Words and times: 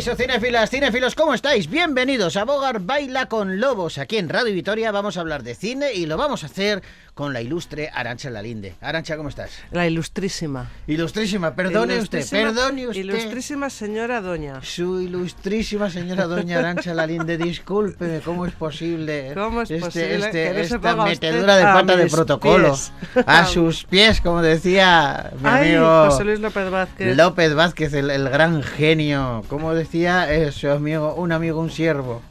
Caixo 0.00 0.16
cinéfilas, 0.16 0.70
cinéfilos, 0.70 1.14
¿cómo 1.14 1.34
estáis? 1.34 1.68
Bienvenidos 1.68 2.38
a 2.38 2.46
Bogar 2.46 2.80
Baila 2.80 3.26
con 3.26 3.60
Lobos. 3.60 3.98
Aquí 3.98 4.16
en 4.16 4.30
Radio 4.30 4.54
Vitoria 4.54 4.92
vamos 4.92 5.18
a 5.18 5.20
hablar 5.20 5.42
de 5.42 5.54
cine 5.54 5.92
y 5.92 6.06
lo 6.06 6.16
vamos 6.16 6.42
a 6.42 6.46
hacer 6.46 6.82
con 7.20 7.34
la 7.34 7.42
ilustre 7.42 7.90
Arancha 7.92 8.30
Lalinde. 8.30 8.76
Arancha, 8.80 9.14
¿cómo 9.18 9.28
estás? 9.28 9.50
La 9.72 9.86
ilustrísima. 9.86 10.70
Ilustrísima, 10.86 11.54
perdone 11.54 11.98
usted, 11.98 12.20
Ilustrísima- 12.20 12.30
perdone 12.54 12.88
usted. 12.88 13.00
Ilustrísima 13.02 13.68
señora 13.68 14.22
doña. 14.22 14.62
Su 14.62 15.02
ilustrísima 15.02 15.90
señora 15.90 16.26
doña 16.26 16.60
Arancha 16.60 16.94
Lalinde, 16.94 17.36
discúlpeme, 17.36 18.20
¿cómo 18.20 18.46
es 18.46 18.52
posible? 18.54 19.32
¿Cómo 19.34 19.60
es 19.60 19.70
este, 19.70 19.84
posible 19.84 20.16
este- 20.16 20.30
que 20.44 20.48
no 20.48 20.54
se 20.54 20.60
esta 20.76 20.94
usted 20.94 21.04
metedura 21.28 21.56
de 21.58 21.62
pata 21.64 21.96
de 21.96 22.06
protocolo? 22.06 22.68
pies? 22.68 22.92
A 23.26 23.44
sus 23.44 23.84
pies, 23.84 24.22
como 24.22 24.40
decía 24.40 25.30
mi 25.42 25.46
Ay, 25.50 25.74
amigo 25.74 26.06
José 26.06 26.24
Luis 26.24 26.40
López 26.40 26.70
Vázquez. 26.70 27.16
López 27.18 27.54
Vázquez, 27.54 27.92
el, 27.92 28.08
el 28.10 28.30
gran 28.30 28.62
genio. 28.62 29.44
Como 29.48 29.74
decía 29.74 30.32
eh, 30.32 30.52
su 30.52 30.70
amigo, 30.70 31.14
un 31.16 31.32
amigo, 31.32 31.60
un 31.60 31.68
siervo. 31.70 32.22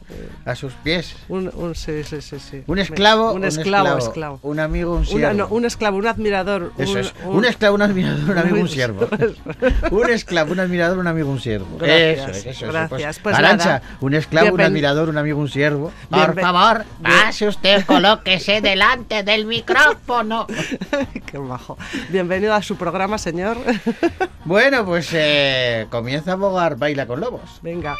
A 0.44 0.56
sus 0.56 0.72
pies. 0.72 1.14
Un, 1.28 1.52
un- 1.54 1.76
sí, 1.76 2.02
sí, 2.02 2.20
sí, 2.20 2.40
sí. 2.40 2.64
Un 2.66 2.80
esclavo, 2.80 3.32
Un 3.32 3.44
esclavo, 3.44 3.96
esclavo. 3.96 4.40
Un 4.42 4.58
amigo, 4.58 4.79
un 4.84 4.96
Una- 4.98 5.04
siervo. 5.06 5.34
no, 5.34 5.46
un 5.48 5.64
esclavo, 5.64 5.96
un 5.98 6.06
admirador. 6.06 6.72
Eso 6.78 6.92
un, 6.92 6.98
es. 6.98 7.14
Un, 7.24 7.44
esclavo, 7.44 7.74
un 7.74 7.82
admirador, 7.82 8.30
un 8.30 8.38
amigo, 8.38 8.60
un 8.60 8.68
siervo. 8.68 9.08
un 9.90 10.10
esclavo, 10.10 10.52
un 10.52 10.60
admirador, 10.60 10.98
un 10.98 11.06
amigo, 11.06 11.30
un 11.30 11.40
siervo. 11.40 11.66
Gracias, 11.78 12.18
eso 12.18 12.30
es, 12.30 12.46
eso 12.56 12.66
es. 12.66 12.72
gracias. 12.72 13.18
Pues 13.18 13.36
Arancha, 13.36 13.82
un 14.00 14.14
esclavo, 14.14 14.54
un 14.54 14.60
admirador, 14.60 15.08
un 15.08 15.18
amigo, 15.18 15.38
un 15.40 15.48
siervo. 15.48 15.92
Por 16.08 16.34
Bienven- 16.34 16.40
favor, 16.42 16.84
pase 17.02 17.48
usted, 17.48 17.84
colóquese 17.86 18.60
delante 18.60 19.22
del 19.22 19.46
micrófono. 19.46 20.46
Qué 21.26 21.38
majo. 21.38 21.76
Bienvenido 22.10 22.54
a 22.54 22.62
su 22.62 22.76
programa, 22.76 23.18
señor. 23.18 23.56
Bueno, 24.44 24.84
pues 24.84 25.08
eh, 25.12 25.86
comienza 25.90 26.32
a 26.32 26.36
bogar 26.36 26.76
Baila 26.76 27.06
con 27.06 27.20
Lobos. 27.20 27.60
Venga. 27.62 27.96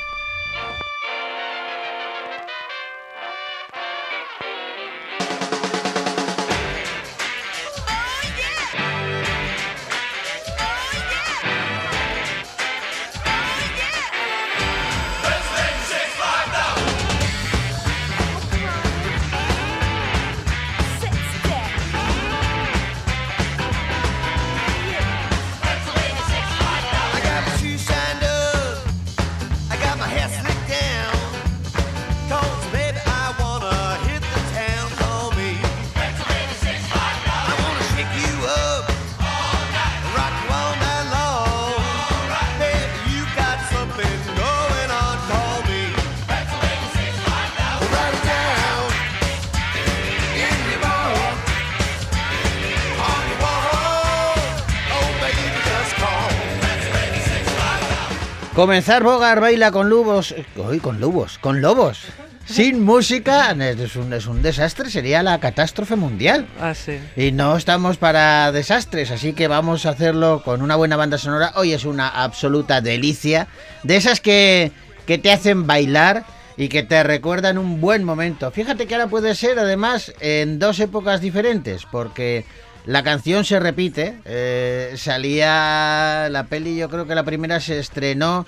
Comenzar 58.60 59.02
Bogar 59.02 59.40
Baila 59.40 59.72
con 59.72 59.88
Lobos. 59.88 60.34
Hoy 60.54 60.80
con 60.80 61.00
lobos, 61.00 61.38
con 61.38 61.62
lobos. 61.62 62.02
Sin 62.44 62.84
música 62.84 63.52
es 63.52 63.96
un, 63.96 64.12
es 64.12 64.26
un 64.26 64.42
desastre, 64.42 64.90
sería 64.90 65.22
la 65.22 65.40
catástrofe 65.40 65.96
mundial. 65.96 66.46
Ah, 66.60 66.74
sí. 66.74 66.98
Y 67.16 67.32
no 67.32 67.56
estamos 67.56 67.96
para 67.96 68.52
desastres, 68.52 69.12
así 69.12 69.32
que 69.32 69.48
vamos 69.48 69.86
a 69.86 69.90
hacerlo 69.90 70.42
con 70.44 70.60
una 70.60 70.76
buena 70.76 70.96
banda 70.96 71.16
sonora. 71.16 71.54
Hoy 71.56 71.72
es 71.72 71.86
una 71.86 72.10
absoluta 72.10 72.82
delicia. 72.82 73.48
De 73.82 73.96
esas 73.96 74.20
que, 74.20 74.72
que 75.06 75.16
te 75.16 75.32
hacen 75.32 75.66
bailar 75.66 76.26
y 76.58 76.68
que 76.68 76.82
te 76.82 77.02
recuerdan 77.02 77.56
un 77.56 77.80
buen 77.80 78.04
momento. 78.04 78.50
Fíjate 78.50 78.86
que 78.86 78.94
ahora 78.94 79.06
puede 79.06 79.34
ser 79.36 79.58
además 79.58 80.12
en 80.20 80.58
dos 80.58 80.80
épocas 80.80 81.22
diferentes, 81.22 81.86
porque 81.90 82.44
la 82.86 83.02
canción 83.02 83.44
se 83.44 83.60
repite. 83.60 84.16
eh, 84.24 84.94
salía 84.96 86.28
la 86.30 86.44
peli, 86.44 86.76
yo 86.76 86.88
creo 86.88 87.06
que 87.06 87.14
la 87.14 87.24
primera 87.24 87.60
se 87.60 87.78
estrenó 87.78 88.46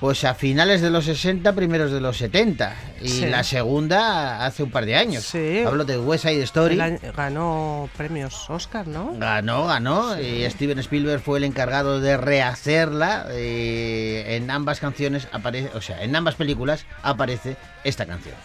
pues 0.00 0.22
a 0.22 0.34
finales 0.34 0.80
de 0.80 0.90
los 0.90 1.06
60, 1.06 1.52
primeros 1.54 1.90
de 1.90 2.00
los 2.00 2.16
70. 2.18 2.72
Y 3.02 3.08
Sí. 3.08 3.26
la 3.26 3.42
segunda 3.42 4.46
hace 4.46 4.62
un 4.62 4.70
par 4.70 4.86
de 4.86 4.94
años. 4.94 5.24
Sí. 5.24 5.64
Hablo 5.66 5.84
de 5.84 5.98
West 5.98 6.22
Side 6.24 6.40
Story. 6.44 6.78
Año- 6.80 6.98
ganó 7.16 7.90
premios 7.96 8.48
Oscar, 8.48 8.86
¿no? 8.86 9.14
Ganó, 9.18 9.66
ganó. 9.66 10.16
Y 10.20 10.48
Steven 10.50 10.78
Spielberg 10.78 11.20
fue 11.20 11.38
el 11.38 11.44
encargado 11.44 12.00
de 12.00 12.16
rehacerla. 12.16 13.26
y 13.36 14.22
en 14.24 14.48
ambas 14.52 14.78
canciones 14.78 15.26
aparece, 15.32 15.70
o 15.74 15.80
sea, 15.80 16.00
en 16.04 16.14
ambas 16.14 16.36
películas 16.36 16.86
aparece 17.02 17.56
esta 17.82 18.06
canción. 18.06 18.36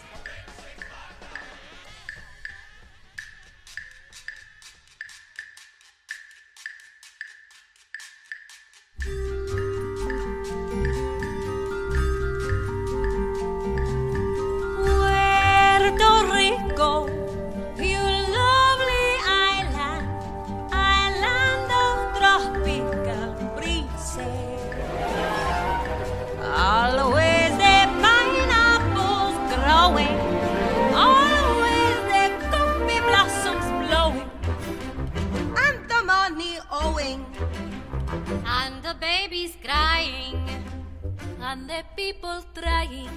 People 42.33 42.61
trying. 42.61 43.09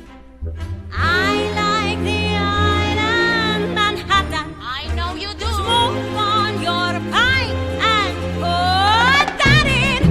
I 0.92 1.34
like 1.60 1.98
the 2.04 2.36
island 2.36 3.74
Manhattan. 3.74 4.54
I 4.60 4.94
know 4.94 5.14
you 5.14 5.32
do. 5.34 5.46
Smoke 5.46 6.16
on 6.16 6.62
your 6.62 6.92
pine 7.12 7.56
and 7.80 8.14
put 8.42 9.26
that 9.42 9.66
in. 9.66 10.02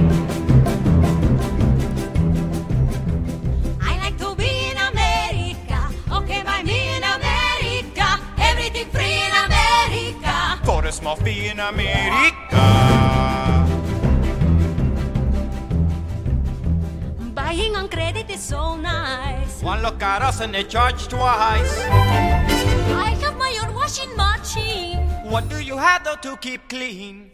I 3.80 3.98
like 3.98 4.18
to 4.18 4.34
be 4.34 4.70
in 4.70 4.76
America. 4.76 5.78
Okay, 6.12 6.42
by 6.42 6.62
me 6.62 6.96
in 6.96 7.02
America. 7.02 8.20
Everything 8.38 8.88
free 8.90 9.20
in 9.26 9.32
America. 9.46 10.60
For 10.64 10.84
a 10.84 10.92
small 10.92 11.16
fee 11.16 11.48
in 11.48 11.60
America. 11.60 12.35
On 17.86 17.92
credit 17.92 18.28
is 18.28 18.40
so 18.40 18.74
nice. 18.74 19.62
One 19.62 19.80
look 19.80 20.02
at 20.02 20.20
us 20.20 20.40
and 20.40 20.52
they 20.52 20.64
charge 20.64 21.06
twice. 21.06 21.78
I 21.86 23.14
have 23.22 23.36
my 23.38 23.56
own 23.62 23.74
washing 23.74 24.10
machine. 24.16 25.06
What 25.30 25.48
do 25.48 25.62
you 25.62 25.76
have 25.76 26.02
though 26.02 26.16
to 26.16 26.36
keep 26.38 26.68
clean? 26.68 27.30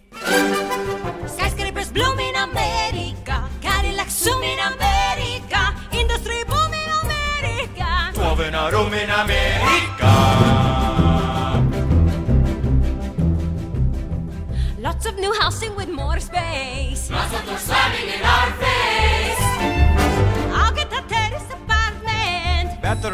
Skyscrapers 1.27 1.91
bloom 1.91 2.19
in 2.19 2.37
America. 2.37 3.49
Cadillacs 3.63 4.13
zoom 4.13 4.43
in 4.43 4.59
America. 4.59 5.75
Industry 5.91 6.45
boom 6.45 6.73
in 6.75 6.91
America. 7.01 8.13
Twelve 8.13 8.41
in 8.41 8.55
a 8.55 8.71
room 8.71 8.93
in 8.93 9.09
America. 9.09 10.13
Lots 14.79 15.07
of 15.07 15.17
new 15.17 15.33
housing 15.41 15.75
with 15.77 15.89
more 15.89 16.21
space. 16.21 17.11
Lots 17.11 17.33
of 17.33 17.59
slamming 17.59 18.12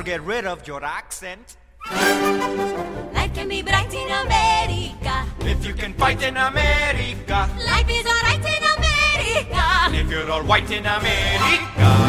get 0.09 0.23
rid 0.23 0.47
of 0.47 0.67
your 0.67 0.83
accent. 0.83 1.59
Life 1.91 3.35
can 3.35 3.47
be 3.47 3.61
bright 3.61 3.93
in 3.93 4.11
America. 4.25 5.27
If 5.41 5.67
you 5.67 5.75
can 5.75 5.93
fight 5.93 6.23
in 6.23 6.35
America. 6.35 7.39
Life 7.73 7.91
is 7.91 8.07
alright 8.07 8.47
in 8.57 8.63
America. 8.77 9.65
If 10.01 10.11
you're 10.11 10.31
all 10.31 10.45
white 10.45 10.71
in 10.71 10.87
America. 10.87 12.09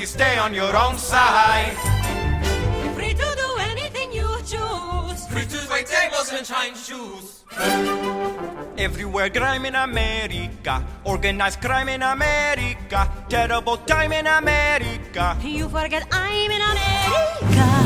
Stay 0.00 0.38
on 0.38 0.54
your 0.54 0.74
own 0.76 0.96
side. 0.96 1.76
Free 2.94 3.14
to 3.14 3.28
do 3.36 3.48
anything 3.60 4.12
you 4.12 4.28
choose. 4.44 5.26
Free 5.28 5.44
to 5.44 5.58
wait 5.70 5.86
tables 5.86 6.32
and 6.32 6.46
shine 6.46 6.74
shoes. 6.74 7.44
Everywhere 8.78 9.30
crime 9.30 9.66
in 9.66 9.74
America, 9.74 10.84
organized 11.04 11.60
crime 11.60 11.88
in 11.88 12.02
America, 12.02 13.10
terrible 13.28 13.76
time 13.76 14.12
in 14.12 14.26
America. 14.26 15.36
You 15.42 15.68
forget 15.68 16.06
I'm 16.10 16.50
in 16.50 16.62
America. 16.62 17.81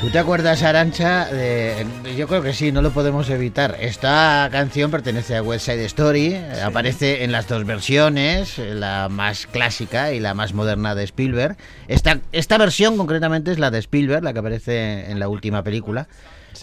¿Tú 0.00 0.10
te 0.10 0.18
acuerdas, 0.18 0.62
Arancha? 0.64 1.26
de- 1.26 1.81
yo 2.16 2.28
creo 2.28 2.42
que 2.42 2.52
sí, 2.52 2.72
no 2.72 2.82
lo 2.82 2.90
podemos 2.90 3.30
evitar. 3.30 3.76
Esta 3.80 4.48
canción 4.52 4.90
pertenece 4.90 5.36
a 5.36 5.42
West 5.42 5.66
Side 5.66 5.84
Story, 5.86 6.36
aparece 6.64 7.24
en 7.24 7.32
las 7.32 7.48
dos 7.48 7.64
versiones, 7.64 8.58
la 8.58 9.08
más 9.08 9.46
clásica 9.46 10.12
y 10.12 10.20
la 10.20 10.34
más 10.34 10.52
moderna 10.52 10.94
de 10.94 11.04
Spielberg. 11.04 11.56
Esta, 11.88 12.20
esta 12.32 12.58
versión 12.58 12.96
concretamente 12.96 13.52
es 13.52 13.58
la 13.58 13.70
de 13.70 13.78
Spielberg, 13.78 14.24
la 14.24 14.32
que 14.32 14.38
aparece 14.40 15.10
en 15.10 15.18
la 15.18 15.28
última 15.28 15.62
película. 15.62 16.08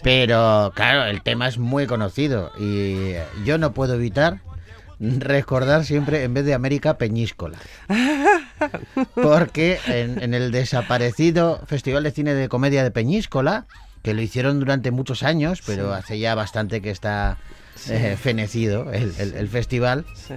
Pero 0.03 0.71
claro, 0.75 1.05
el 1.05 1.21
tema 1.21 1.47
es 1.47 1.57
muy 1.57 1.87
conocido 1.87 2.51
y 2.59 3.13
yo 3.43 3.57
no 3.57 3.73
puedo 3.73 3.95
evitar 3.95 4.41
recordar 4.99 5.85
siempre, 5.85 6.23
en 6.23 6.33
vez 6.33 6.45
de 6.45 6.53
América, 6.53 6.97
Peñíscola. 6.97 7.57
Porque 9.15 9.79
en, 9.87 10.21
en 10.21 10.33
el 10.33 10.51
desaparecido 10.51 11.61
Festival 11.65 12.03
de 12.03 12.11
Cine 12.11 12.33
de 12.33 12.49
Comedia 12.49 12.83
de 12.83 12.91
Peñíscola, 12.91 13.65
que 14.03 14.13
lo 14.13 14.21
hicieron 14.21 14.59
durante 14.59 14.91
muchos 14.91 15.23
años, 15.23 15.61
pero 15.65 15.93
hace 15.93 16.19
ya 16.19 16.35
bastante 16.35 16.81
que 16.81 16.89
está 16.91 17.37
eh, 17.89 18.17
fenecido 18.21 18.91
el, 18.91 19.13
el- 19.19 19.33
el 19.35 19.47
festival, 19.49 20.05
Sí. 20.13 20.33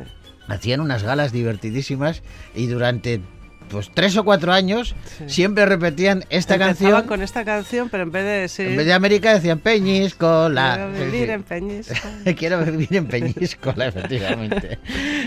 hacían 0.48 0.80
unas 0.80 1.02
galas 1.02 1.32
divertidísimas 1.32 2.22
y 2.54 2.66
durante 2.66 3.20
pues 3.68 3.90
tres 3.94 4.14
o 4.18 4.24
cuatro 4.24 4.52
años 4.52 4.94
siempre 5.26 5.64
repetían 5.64 6.24
esta 6.28 6.54
Empezaban 6.56 6.66
canción. 6.92 7.06
con 7.06 7.22
esta 7.22 7.42
canción, 7.44 7.88
pero 7.88 8.02
en 8.02 8.12
vez 8.12 8.22
de 8.24 8.30
decir... 8.30 8.66
En 8.68 8.76
vez 8.76 8.84
de 8.84 8.92
América 8.92 9.32
decían 9.32 9.60
Peñíscola. 9.60 10.74
"Quiero 10.74 10.98
Sí, 10.98 11.04
vivir 11.10 11.26
sí. 11.26 11.32
en 11.32 11.42
Peñíscola". 11.42 12.34
Quiero 12.36 12.64
vivir 12.66 12.96
en 12.96 13.06
Peñíscola, 13.06 13.86
efectivamente. 13.88 14.78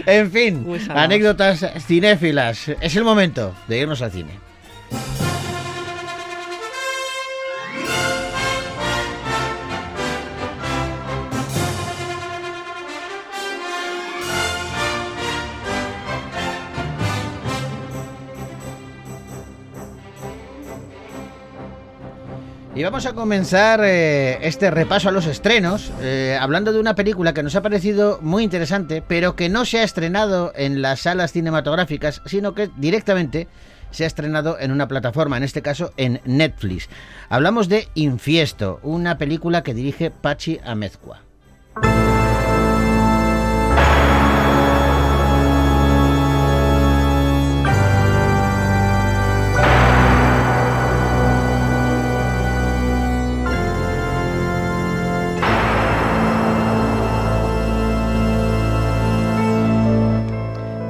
En 0.06 0.32
fin, 0.32 0.68
anécdotas 0.90 1.66
cinéfilas. 1.88 2.70
Es 2.82 2.96
el 2.96 3.04
momento 3.04 3.56
de 3.68 3.80
irnos 3.80 4.02
al 4.04 4.12
cine. 4.12 4.32
Y 22.76 22.84
vamos 22.84 23.06
a 23.06 23.14
comenzar 23.14 23.80
eh, 23.86 24.46
este 24.46 24.70
repaso 24.70 25.08
a 25.08 25.14
los 25.14 25.28
estrenos, 25.28 25.94
eh, 26.02 26.38
hablando 26.38 26.74
de 26.74 26.80
una 26.82 26.94
película 26.94 27.34
que 27.34 27.42
nos 27.42 27.56
ha 27.56 27.62
parecido 27.62 28.20
muy 28.22 28.44
interesante, 28.44 29.02
pero 29.02 29.38
que 29.38 29.48
no 29.48 29.64
se 29.64 29.80
ha 29.80 29.84
estrenado 29.84 30.52
en 30.58 30.82
las 30.82 31.00
salas 31.00 31.32
cinematográficas, 31.32 32.22
sino 32.26 32.54
que 32.54 32.70
directamente 32.76 33.48
se 33.92 34.04
ha 34.04 34.08
estrenado 34.08 34.60
en 34.60 34.74
una 34.74 34.90
plataforma, 34.90 35.38
en 35.38 35.44
este 35.44 35.62
caso 35.62 35.94
en 35.96 36.20
Netflix. 36.26 36.90
Hablamos 37.30 37.70
de 37.70 37.88
Infiesto, 37.94 38.82
una 38.84 39.18
película 39.18 39.64
que 39.64 39.74
dirige 39.74 40.12
Pachi 40.12 40.60
Amezcua. 40.66 41.22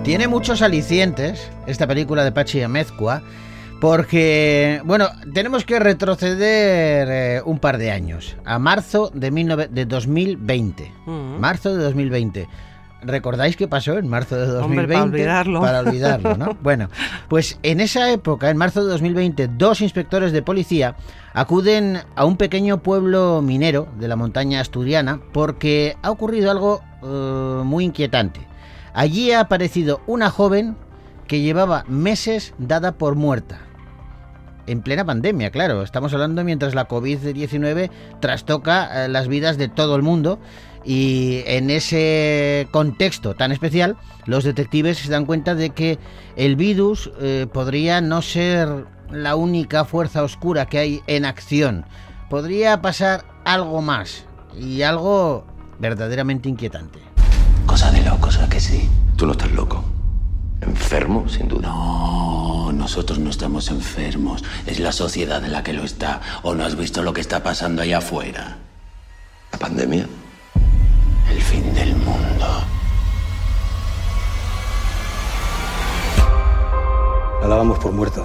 Tiene 0.06 0.28
muchos 0.28 0.62
alicientes 0.62 1.50
esta 1.66 1.88
película 1.88 2.24
de 2.24 2.32
Pachi 2.32 2.62
Amezcua, 2.62 3.24
porque, 3.82 4.80
bueno, 4.86 5.08
tenemos 5.34 5.66
que 5.66 5.80
retroceder 5.80 7.08
eh, 7.10 7.42
un 7.44 7.58
par 7.58 7.80
de 7.80 7.90
años, 7.90 8.38
a 8.46 8.60
marzo 8.60 9.10
de, 9.16 9.32
19 9.32 9.68
de 9.70 9.86
2020. 9.86 10.92
Mm. 11.08 11.40
Marzo 11.40 11.76
de 11.76 11.84
2020. 11.84 12.48
¿Recordáis 13.02 13.58
qué 13.58 13.68
pasó 13.68 13.98
en 13.98 14.08
marzo 14.08 14.36
de 14.36 14.46
2020? 14.46 14.64
Hombre, 14.64 14.94
para 14.94 15.04
olvidarlo. 15.04 15.62
Para 15.62 15.80
olvidarlo, 15.80 16.38
¿no? 16.38 16.56
Bueno, 16.62 16.90
pues 17.28 17.58
en 17.64 17.80
esa 17.80 18.12
época, 18.12 18.52
en 18.52 18.58
marzo 18.58 18.84
de 18.84 18.92
2020, 18.92 19.48
dos 19.58 19.82
inspectores 19.82 20.32
de 20.32 20.44
policía 20.44 20.96
acuden 21.34 21.98
a 22.16 22.26
un 22.26 22.38
pequeño 22.38 22.84
pueblo 22.84 23.42
minero 23.42 23.88
de 23.98 24.08
la 24.08 24.16
montaña 24.16 24.62
asturiana 24.62 25.20
porque 25.34 25.98
ha 26.04 26.12
ocurrido 26.12 26.52
algo 26.52 26.84
eh, 27.02 27.64
muy 27.64 27.86
inquietante. 27.86 28.42
Allí 28.96 29.34
ha 29.34 29.42
aparecido 29.42 30.00
una 30.08 30.30
joven 30.30 30.78
que 31.28 31.42
llevaba 31.42 31.84
meses 31.90 32.54
dada 32.58 32.94
por 32.94 33.16
muerta. 33.16 33.60
En 34.68 34.82
plena 34.82 35.06
pandemia, 35.06 35.52
claro. 35.52 35.84
Estamos 35.84 36.14
hablando 36.14 36.46
mientras 36.46 36.74
la 36.74 36.88
COVID-19 36.88 37.92
trastoca 38.22 39.06
eh, 39.06 39.10
las 39.10 39.28
vidas 39.28 39.58
de 39.58 39.68
todo 39.68 39.98
el 39.98 40.02
mundo. 40.02 40.40
Y 40.86 41.42
en 41.46 41.72
ese 41.72 42.70
contexto 42.72 43.36
tan 43.36 43.52
especial, 43.52 43.98
los 44.26 44.46
detectives 44.46 45.00
se 45.00 45.12
dan 45.12 45.26
cuenta 45.26 45.56
de 45.56 45.72
que 45.72 46.00
el 46.38 46.56
virus 46.56 47.12
eh, 47.20 47.48
podría 47.52 48.00
no 48.00 48.22
ser 48.22 48.86
la 49.12 49.36
única 49.36 49.84
fuerza 49.84 50.24
oscura 50.24 50.68
que 50.68 50.78
hay 50.78 51.02
en 51.08 51.26
acción. 51.26 51.86
Podría 52.30 52.82
pasar 52.82 53.26
algo 53.44 53.82
más. 53.82 54.26
Y 54.58 54.84
algo 54.84 55.46
verdaderamente 55.80 56.48
inquietante. 56.48 57.15
Cosa 57.66 57.92
de 57.92 58.02
locos, 58.02 58.38
¿a 58.40 58.48
que 58.48 58.60
sí? 58.60 58.90
Tú 59.18 59.26
no 59.26 59.34
estás 59.34 59.52
loco. 59.52 59.84
Enfermo, 60.62 61.28
sin 61.28 61.48
duda. 61.48 61.68
No, 61.68 62.72
nosotros 62.72 63.20
no 63.20 63.30
estamos 63.30 63.70
enfermos. 63.70 64.44
Es 64.66 64.80
la 64.80 64.92
sociedad 64.92 65.44
en 65.44 65.52
la 65.52 65.64
que 65.64 65.74
lo 65.74 65.84
está. 65.84 66.22
¿O 66.44 66.54
no 66.54 66.64
has 66.64 66.76
visto 66.76 67.04
lo 67.04 67.14
que 67.14 67.22
está 67.22 67.44
pasando 67.44 67.82
allá 67.82 67.98
afuera? 68.00 68.58
La 69.52 69.60
pandemia. 69.60 70.08
El 71.30 71.42
fin 71.42 71.74
del 71.74 71.96
mundo. 71.96 72.64
La 77.42 77.48
dábamos 77.48 77.80
por 77.80 77.92
muerta. 77.92 78.22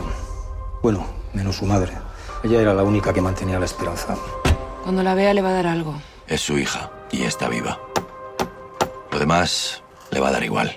Bueno, 0.82 1.06
menos 1.34 1.56
su 1.56 1.66
madre. 1.66 1.92
Ella 2.42 2.60
era 2.60 2.72
la 2.72 2.82
única 2.82 3.12
que 3.12 3.20
mantenía 3.20 3.58
la 3.58 3.66
esperanza. 3.66 4.16
Cuando 4.82 5.02
la 5.02 5.14
vea 5.14 5.34
le 5.34 5.42
va 5.42 5.50
a 5.50 5.54
dar 5.54 5.66
algo. 5.66 5.94
Es 6.26 6.40
su 6.40 6.56
hija 6.56 6.90
y 7.10 7.22
está 7.22 7.48
viva. 7.48 7.78
Demás 9.20 9.82
le 10.12 10.18
va 10.18 10.28
a 10.28 10.32
dar 10.32 10.42
igual. 10.42 10.74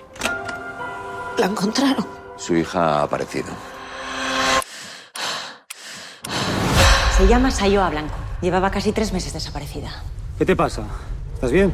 La 1.37 1.45
encontraron. 1.45 2.05
Su 2.35 2.57
hija 2.57 2.99
ha 2.99 3.03
aparecido. 3.03 3.47
Se 7.17 7.25
llama 7.25 7.49
Sayoa 7.51 7.89
Blanco. 7.89 8.15
Llevaba 8.41 8.69
casi 8.69 8.91
tres 8.91 9.13
meses 9.13 9.31
desaparecida. 9.31 10.03
¿Qué 10.37 10.45
te 10.45 10.57
pasa? 10.57 10.83
¿Estás 11.35 11.53
bien? 11.53 11.73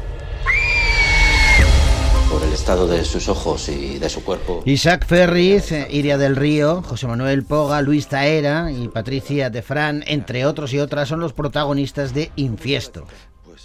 Por 2.30 2.40
el 2.44 2.52
estado 2.52 2.86
de 2.86 3.04
sus 3.04 3.28
ojos 3.28 3.68
y 3.68 3.98
de 3.98 4.08
su 4.08 4.22
cuerpo. 4.22 4.62
Isaac 4.64 5.04
Ferriz, 5.04 5.72
eh, 5.72 5.88
Iria 5.90 6.18
del 6.18 6.36
Río, 6.36 6.82
José 6.82 7.08
Manuel 7.08 7.42
Poga, 7.42 7.82
Luis 7.82 8.06
Taera 8.06 8.70
y 8.70 8.86
Patricia 8.86 9.50
de 9.50 9.62
Fran, 9.62 10.04
entre 10.06 10.46
otros 10.46 10.72
y 10.72 10.78
otras, 10.78 11.08
son 11.08 11.18
los 11.18 11.32
protagonistas 11.32 12.14
de 12.14 12.30
Infiesto. 12.36 13.06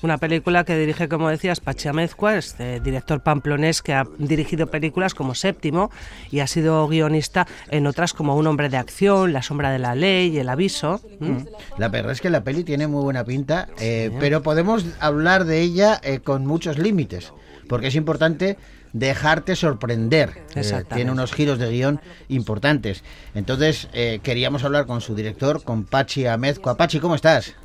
Una 0.02 0.18
película 0.18 0.64
que 0.64 0.78
dirige, 0.78 1.08
como 1.08 1.30
decías, 1.30 1.60
Pachi 1.60 1.88
Amezcua, 1.88 2.38
este 2.38 2.80
director 2.80 3.22
pamplonés 3.22 3.82
que 3.82 3.94
ha 3.94 4.06
dirigido 4.18 4.68
películas 4.68 5.14
como 5.14 5.36
Séptimo 5.36 5.92
y 6.32 6.40
ha 6.40 6.48
sido 6.48 6.88
guionista 6.88 7.48
en 7.70 7.88
otras 7.88 8.14
como 8.14 8.36
Un 8.36 8.48
hombre 8.48 8.70
de 8.70 8.78
acción, 8.78 9.34
La 9.34 9.42
sombra 9.42 9.72
de 9.72 9.80
la 9.80 9.96
ley, 9.96 10.38
El 10.38 10.50
aviso. 10.50 11.02
Mm. 11.20 11.38
La 11.78 11.90
verdad 11.90 12.12
es 12.12 12.22
que 12.22 12.30
la 12.30 12.44
peli 12.44 12.64
tiene 12.64 12.88
muy 12.88 13.04
buena 13.04 13.24
pinta, 13.24 13.68
eh, 13.80 14.12
pero 14.20 14.44
podemos 14.44 14.86
hablar 15.00 15.46
de 15.46 15.62
ella 15.62 16.00
eh, 16.04 16.20
con 16.20 16.46
muchos 16.46 16.78
límites, 16.78 17.34
porque 17.68 17.88
es 17.88 17.96
importante 17.96 18.58
dejarte 18.96 19.58
sorprender. 19.58 20.46
Eh, 20.56 20.84
tiene 20.94 21.12
unos 21.12 21.34
giros 21.34 21.60
de 21.60 21.70
guion 21.70 22.00
importantes. 22.30 23.04
Entonces, 23.34 23.90
eh, 23.92 24.22
queríamos 24.24 24.64
hablar 24.64 24.86
con 24.86 25.02
su 25.02 25.16
director, 25.16 25.64
con 25.64 25.84
Pachi 25.84 26.26
Amezcua. 26.28 26.78
Pachi, 26.78 27.02
¿cómo 27.02 27.16
estás? 27.16 27.56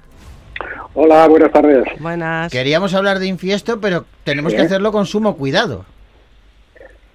Hola, 0.95 1.29
buenas 1.29 1.53
tardes. 1.53 1.85
Buenas. 2.01 2.51
Queríamos 2.51 2.95
hablar 2.95 3.19
de 3.19 3.27
Infiesto, 3.27 3.81
pero 3.81 4.05
tenemos 4.25 4.53
que 4.53 4.63
hacerlo 4.63 4.91
con 4.91 5.07
sumo 5.07 5.37
cuidado. 5.37 5.85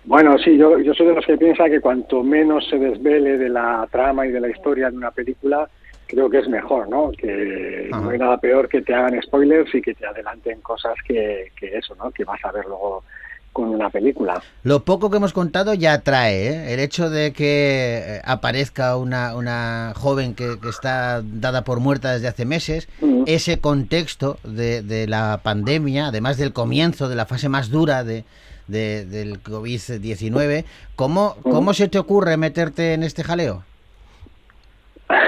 Bueno, 0.05 0.37
sí, 0.37 0.57
yo, 0.57 0.79
yo 0.79 0.93
soy 0.93 1.07
de 1.07 1.15
los 1.15 1.25
que 1.25 1.37
piensa 1.37 1.65
que 1.65 1.81
cuanto 1.81 2.23
menos 2.23 2.67
se 2.69 2.77
desvele 2.77 3.37
de 3.37 3.49
la 3.49 3.87
trama 3.91 4.25
y 4.27 4.31
de 4.31 4.39
la 4.39 4.49
historia 4.49 4.91
de 4.91 4.97
una 4.97 5.11
película, 5.11 5.67
creo 6.05 6.29
que 6.29 6.39
es 6.39 6.47
mejor, 6.47 6.87
¿no? 6.87 7.11
Que 7.11 7.89
Ajá. 7.91 8.01
no 8.01 8.09
hay 8.11 8.19
nada 8.19 8.37
peor 8.37 8.69
que 8.69 8.81
te 8.83 8.93
hagan 8.93 9.19
spoilers 9.21 9.73
y 9.73 9.81
que 9.81 9.95
te 9.95 10.05
adelanten 10.05 10.61
cosas 10.61 10.93
que, 11.07 11.51
que 11.59 11.77
eso, 11.77 11.95
¿no? 11.95 12.11
Que 12.11 12.23
vas 12.23 12.39
a 12.45 12.51
ver 12.51 12.65
luego 12.65 13.03
con 13.55 13.69
una 13.69 13.89
película. 13.89 14.43
Lo 14.63 14.83
poco 14.83 15.09
que 15.09 15.15
hemos 15.15 15.31
contado 15.31 15.73
ya 15.73 15.93
atrae, 15.93 16.49
¿eh? 16.49 16.73
El 16.73 16.81
hecho 16.81 17.09
de 17.09 17.31
que 17.31 18.17
eh, 18.17 18.21
aparezca 18.25 18.97
una, 18.97 19.33
una 19.33 19.93
joven 19.95 20.35
que, 20.35 20.59
que 20.61 20.67
está 20.67 21.21
dada 21.23 21.63
por 21.63 21.79
muerta 21.79 22.11
desde 22.11 22.27
hace 22.27 22.43
meses, 22.43 22.89
Mm. 22.99 23.23
ese 23.27 23.59
contexto 23.61 24.39
de, 24.43 24.81
de 24.83 25.07
la 25.07 25.39
pandemia, 25.41 26.07
además 26.07 26.35
del 26.35 26.51
comienzo, 26.51 27.07
de 27.07 27.15
la 27.15 27.25
fase 27.25 27.47
más 27.47 27.69
dura 27.69 28.03
de, 28.03 28.25
de- 28.67 29.05
del 29.05 29.41
COVID-19, 29.41 30.65
¿cómo, 30.97 31.37
¿cómo 31.41 31.73
se 31.73 31.87
te 31.87 31.97
ocurre 31.97 32.35
meterte 32.35 32.93
en 32.93 33.03
este 33.03 33.23
jaleo? 33.23 33.63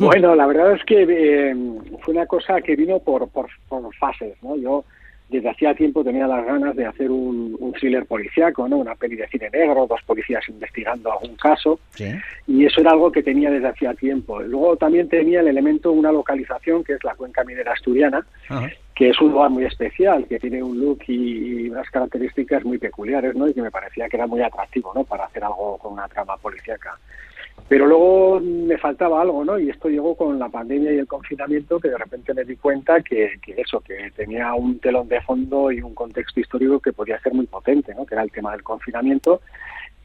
Bueno, 0.00 0.34
la 0.34 0.46
verdad 0.46 0.72
es 0.72 0.82
que 0.84 1.02
eh, 1.02 1.54
fue 2.02 2.14
una 2.14 2.26
cosa 2.26 2.60
que 2.60 2.74
vino 2.74 2.98
por, 2.98 3.28
por, 3.28 3.46
por 3.68 3.94
fases, 3.94 4.34
¿no? 4.42 4.56
Yo 4.56 4.84
desde 5.28 5.50
hacía 5.50 5.74
tiempo 5.74 6.04
tenía 6.04 6.26
las 6.26 6.44
ganas 6.46 6.76
de 6.76 6.86
hacer 6.86 7.10
un, 7.10 7.56
un 7.58 7.72
thriller 7.72 8.06
policíaco, 8.06 8.68
¿no? 8.68 8.76
Una 8.78 8.94
peli 8.94 9.16
de 9.16 9.26
cine 9.28 9.50
negro, 9.52 9.86
dos 9.88 10.00
policías 10.06 10.48
investigando 10.48 11.10
algún 11.12 11.34
caso, 11.36 11.80
Sí. 11.90 12.12
y 12.46 12.64
eso 12.64 12.80
era 12.80 12.92
algo 12.92 13.10
que 13.10 13.22
tenía 13.22 13.50
desde 13.50 13.68
hacía 13.68 13.92
tiempo. 13.94 14.40
Luego 14.40 14.76
también 14.76 15.08
tenía 15.08 15.40
el 15.40 15.48
elemento, 15.48 15.90
una 15.90 16.12
localización, 16.12 16.84
que 16.84 16.92
es 16.94 17.02
la 17.04 17.14
cuenca 17.14 17.42
minera 17.44 17.72
asturiana, 17.72 18.24
que 18.94 19.08
es 19.10 19.20
un 19.20 19.32
lugar 19.32 19.50
muy 19.50 19.64
especial, 19.64 20.26
que 20.26 20.38
tiene 20.38 20.62
un 20.62 20.78
look 20.80 21.00
y, 21.08 21.64
y 21.66 21.68
unas 21.70 21.90
características 21.90 22.64
muy 22.64 22.78
peculiares, 22.78 23.34
¿no? 23.34 23.48
Y 23.48 23.52
que 23.52 23.62
me 23.62 23.70
parecía 23.70 24.08
que 24.08 24.16
era 24.16 24.26
muy 24.26 24.42
atractivo, 24.42 24.92
¿no? 24.94 25.04
Para 25.04 25.24
hacer 25.24 25.42
algo 25.44 25.76
con 25.78 25.92
una 25.94 26.06
trama 26.08 26.36
policíaca. 26.36 26.98
Pero 27.68 27.86
luego 27.86 28.40
me 28.40 28.78
faltaba 28.78 29.20
algo, 29.20 29.44
¿no? 29.44 29.58
Y 29.58 29.70
esto 29.70 29.88
llegó 29.88 30.14
con 30.14 30.38
la 30.38 30.48
pandemia 30.48 30.92
y 30.92 30.98
el 30.98 31.08
confinamiento, 31.08 31.80
que 31.80 31.88
de 31.88 31.98
repente 31.98 32.32
me 32.32 32.44
di 32.44 32.56
cuenta 32.56 33.00
que, 33.00 33.38
que 33.42 33.60
eso, 33.60 33.80
que 33.80 34.12
tenía 34.14 34.54
un 34.54 34.78
telón 34.78 35.08
de 35.08 35.20
fondo 35.20 35.72
y 35.72 35.80
un 35.80 35.94
contexto 35.94 36.38
histórico 36.38 36.78
que 36.78 36.92
podía 36.92 37.20
ser 37.20 37.34
muy 37.34 37.46
potente, 37.46 37.92
¿no? 37.94 38.06
Que 38.06 38.14
era 38.14 38.22
el 38.22 38.30
tema 38.30 38.52
del 38.52 38.62
confinamiento 38.62 39.40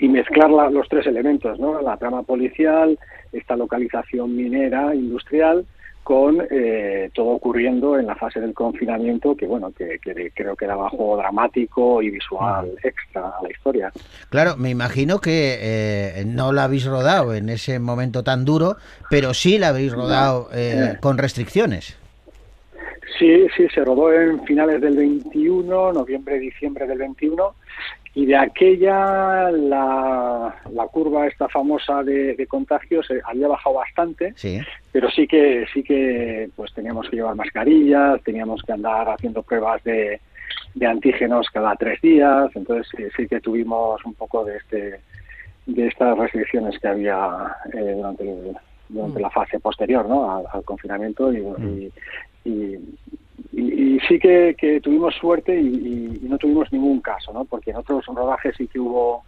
y 0.01 0.09
mezclar 0.09 0.49
la- 0.49 0.69
los 0.69 0.89
tres 0.89 1.05
elementos, 1.07 1.57
¿no? 1.59 1.81
La 1.81 1.95
trama 1.95 2.23
policial, 2.23 2.97
esta 3.31 3.55
localización 3.55 4.35
minera, 4.35 4.93
industrial, 4.93 5.65
con 6.03 6.41
eh, 6.49 7.11
todo 7.13 7.27
ocurriendo 7.27 7.97
en 7.99 8.07
la 8.07 8.15
fase 8.15 8.39
del 8.41 8.55
confinamiento, 8.55 9.35
que 9.35 9.45
bueno, 9.45 9.71
que, 9.71 9.99
que 9.99 10.31
creo 10.33 10.55
que 10.55 10.65
daba 10.65 10.89
juego 10.89 11.15
dramático 11.17 12.01
y 12.01 12.09
visual 12.09 12.71
extra 12.83 13.27
a 13.29 13.43
la 13.43 13.51
historia. 13.51 13.91
Claro, 14.29 14.57
me 14.57 14.71
imagino 14.71 15.19
que 15.21 15.59
eh, 15.61 16.23
no 16.25 16.51
la 16.53 16.63
habéis 16.63 16.85
rodado 16.87 17.35
en 17.35 17.49
ese 17.49 17.77
momento 17.77 18.23
tan 18.23 18.43
duro, 18.45 18.77
pero 19.11 19.35
sí 19.35 19.59
la 19.59 19.67
habéis 19.67 19.93
rodado 19.93 20.49
eh, 20.51 20.97
con 20.99 21.19
restricciones. 21.19 21.95
Sí, 23.19 23.45
sí, 23.55 23.67
se 23.73 23.85
rodó 23.85 24.11
en 24.11 24.43
finales 24.45 24.81
del 24.81 24.97
21, 24.97 25.93
noviembre, 25.93 26.39
diciembre 26.39 26.87
del 26.87 26.97
21, 26.97 27.53
y 28.13 28.25
de 28.25 28.35
aquella 28.35 29.49
la, 29.51 30.53
la 30.73 30.87
curva 30.87 31.27
esta 31.27 31.47
famosa 31.47 32.03
de, 32.03 32.35
de 32.35 32.45
contagios 32.47 33.09
eh, 33.09 33.21
había 33.25 33.47
bajado 33.47 33.75
bastante, 33.75 34.33
Sí. 34.35 34.59
pero 34.91 35.09
sí 35.09 35.25
que 35.27 35.65
sí 35.73 35.81
que 35.81 36.49
pues 36.55 36.73
teníamos 36.73 37.09
que 37.09 37.15
llevar 37.15 37.35
mascarillas, 37.35 38.21
teníamos 38.23 38.61
que 38.63 38.73
andar 38.73 39.07
haciendo 39.09 39.43
pruebas 39.43 39.81
de, 39.85 40.19
de 40.75 40.85
antígenos 40.85 41.47
cada 41.53 41.73
tres 41.75 42.01
días, 42.01 42.49
entonces 42.55 42.87
sí, 42.97 43.03
sí 43.15 43.27
que 43.27 43.39
tuvimos 43.39 44.03
un 44.05 44.13
poco 44.15 44.43
de 44.43 44.57
este 44.57 44.99
de 45.67 45.87
estas 45.87 46.17
restricciones 46.17 46.77
que 46.79 46.87
había 46.87 47.55
eh, 47.73 47.93
durante, 47.95 48.23
el- 48.23 48.57
durante 48.93 49.19
Mm. 49.19 49.21
la 49.21 49.29
fase 49.29 49.59
posterior 49.59 50.07
¿no? 50.07 50.31
al, 50.37 50.45
al 50.51 50.63
confinamiento 50.63 51.31
y, 51.33 51.37
y, 51.39 51.91
y- 52.49 52.79
y- 53.53 53.95
y 53.95 53.99
sí 54.07 54.19
que, 54.19 54.55
que 54.57 54.79
tuvimos 54.81 55.15
suerte 55.15 55.59
y, 55.59 56.19
no 56.23 56.37
tuvimos 56.37 56.71
ningún 56.71 57.01
caso, 57.01 57.33
¿no? 57.33 57.45
porque 57.45 57.71
en 57.71 57.77
otros 57.77 58.05
rodajes 58.05 58.55
sí 58.57 58.67
que 58.67 58.79
hubo 58.79 59.23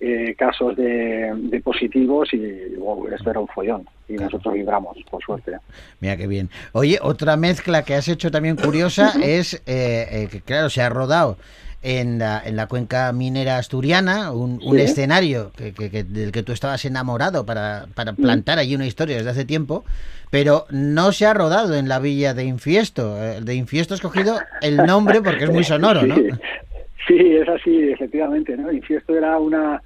eh, 0.00 0.34
casos 0.36 0.76
de, 0.76 1.32
de 1.34 1.60
positivos 1.60 2.28
y 2.34 2.74
wow, 2.76 3.06
esto 3.08 3.30
era 3.30 3.38
un 3.40 3.46
follón 3.48 3.86
y 4.08 4.14
nosotros 4.14 4.54
libramos, 4.54 4.96
por 5.10 5.22
suerte. 5.22 5.52
Mira 6.00 6.16
qué 6.16 6.26
bien. 6.26 6.50
Oye, 6.72 6.98
otra 7.00 7.36
mezcla 7.36 7.84
que 7.84 7.94
has 7.94 8.08
hecho 8.08 8.30
también 8.30 8.56
curiosa 8.56 9.12
es 9.22 9.54
eh, 9.66 10.06
eh, 10.10 10.28
que, 10.30 10.40
claro, 10.40 10.68
se 10.70 10.82
ha 10.82 10.88
rodado 10.88 11.36
en 11.82 12.18
la, 12.18 12.40
en 12.44 12.54
la 12.56 12.66
cuenca 12.68 13.12
minera 13.12 13.58
asturiana, 13.58 14.30
un, 14.32 14.60
un 14.64 14.76
Sí. 14.76 14.82
escenario 14.82 15.50
que, 15.56 15.72
que- 15.74 15.90
que- 15.90 16.04
del 16.04 16.30
que 16.32 16.42
tú 16.42 16.52
estabas 16.52 16.84
enamorado 16.84 17.44
para, 17.44 17.86
para 17.94 18.12
plantar 18.12 18.58
allí 18.58 18.74
una 18.76 18.86
historia 18.86 19.16
desde 19.16 19.30
hace 19.30 19.44
tiempo, 19.44 19.84
pero 20.30 20.64
no 20.70 21.12
se 21.12 21.26
ha 21.26 21.34
rodado 21.34 21.74
en 21.74 21.88
la 21.88 21.98
villa 21.98 22.34
de 22.34 22.44
Infiesto. 22.44 23.22
Eh, 23.22 23.40
De 23.42 23.54
Infiesto 23.54 23.94
has 23.94 24.00
cogido 24.00 24.38
el 24.60 24.76
nombre 24.78 25.20
porque 25.22 25.44
es 25.44 25.50
muy 25.50 25.64
sonoro, 25.64 26.02
¿no? 26.06 26.14
Sí, 26.14 26.28
sí, 27.08 27.36
es 27.36 27.48
así, 27.48 27.90
efectivamente. 27.90 28.56
¿no? 28.56 28.70
Infiesto 28.72 29.14
era 29.16 29.36
una, 29.38 29.82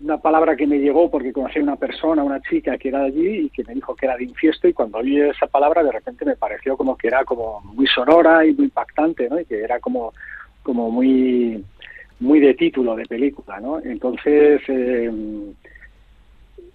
una 0.00 0.18
palabra 0.18 0.54
que 0.56 0.66
me 0.68 0.78
llegó 0.78 1.10
porque 1.10 1.32
conocí 1.32 1.58
a 1.58 1.62
una 1.62 1.76
persona, 1.76 2.22
una 2.22 2.40
chica 2.42 2.78
que 2.78 2.88
era 2.88 3.00
de 3.00 3.06
allí 3.06 3.28
y 3.46 3.50
que 3.50 3.64
me 3.64 3.74
dijo 3.74 3.94
que 3.96 4.06
era 4.06 4.16
de 4.16 4.24
infiesto 4.24 4.68
y 4.68 4.72
cuando 4.72 4.98
oí 4.98 5.20
esa 5.20 5.48
palabra 5.48 5.82
de 5.82 5.90
repente 5.92 6.24
me 6.24 6.36
pareció 6.36 6.76
como 6.76 6.96
que 6.96 7.08
era 7.08 7.24
como 7.24 7.60
muy 7.62 7.86
sonora 7.88 8.46
y 8.46 8.54
muy 8.54 8.66
impactante, 8.66 9.28
¿no? 9.28 9.40
Y 9.40 9.44
que 9.44 9.60
era 9.62 9.80
como, 9.80 10.12
como 10.64 10.90
muy 10.90 11.62
muy 12.18 12.40
de 12.40 12.54
título 12.54 12.96
de 12.96 13.04
película, 13.04 13.60
¿no? 13.60 13.80
Entonces 13.80 14.60
eh, 14.66 15.10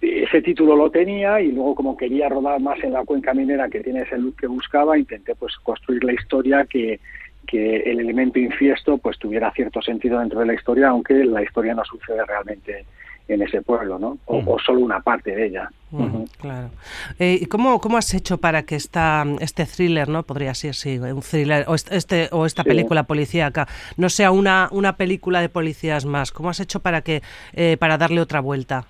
ese 0.00 0.40
título 0.42 0.76
lo 0.76 0.90
tenía 0.90 1.40
y 1.40 1.52
luego 1.52 1.74
como 1.74 1.96
quería 1.96 2.28
rodar 2.28 2.60
más 2.60 2.82
en 2.82 2.92
la 2.92 3.04
cuenca 3.04 3.34
minera 3.34 3.68
que 3.68 3.80
tiene 3.80 4.02
ese 4.02 4.16
look 4.16 4.36
que 4.36 4.46
buscaba, 4.46 4.96
intenté 4.96 5.34
pues 5.34 5.56
construir 5.56 6.04
la 6.04 6.14
historia 6.14 6.64
que, 6.64 7.00
que 7.46 7.76
el 7.78 8.00
elemento 8.00 8.38
infiesto 8.38 8.96
pues 8.98 9.18
tuviera 9.18 9.52
cierto 9.52 9.82
sentido 9.82 10.20
dentro 10.20 10.40
de 10.40 10.46
la 10.46 10.54
historia, 10.54 10.88
aunque 10.88 11.24
la 11.24 11.42
historia 11.42 11.74
no 11.74 11.84
sucede 11.84 12.24
realmente 12.24 12.84
en 13.32 13.42
ese 13.42 13.62
pueblo, 13.62 13.98
¿no? 13.98 14.18
O, 14.26 14.38
o 14.54 14.58
solo 14.58 14.80
una 14.80 15.00
parte 15.00 15.34
de 15.34 15.46
ella. 15.46 15.70
Mm, 15.90 16.22
Claro. 16.40 16.70
Eh, 17.18 17.38
¿y 17.40 17.46
cómo, 17.46 17.80
¿Cómo 17.80 17.96
has 17.96 18.12
hecho 18.14 18.38
para 18.38 18.62
que 18.62 18.76
esta, 18.76 19.24
este 19.40 19.66
thriller, 19.66 20.08
no 20.08 20.22
podría 20.22 20.54
ser 20.54 20.74
sí, 20.74 20.98
un 20.98 21.20
thriller, 21.22 21.64
o 21.68 21.74
est- 21.74 21.92
este 21.92 22.28
o 22.32 22.46
esta 22.46 22.62
Sí. 22.62 22.68
película 22.68 23.02
policíaca, 23.04 23.66
no 23.96 24.08
sea 24.08 24.30
una, 24.30 24.68
una 24.72 24.96
película 24.96 25.40
de 25.40 25.48
policías 25.48 26.04
más? 26.06 26.32
¿Cómo 26.32 26.50
has 26.50 26.60
hecho 26.60 26.80
para 26.80 27.02
que 27.02 27.22
eh, 27.54 27.76
para 27.78 27.98
darle 27.98 28.20
otra 28.20 28.40
vuelta? 28.40 28.84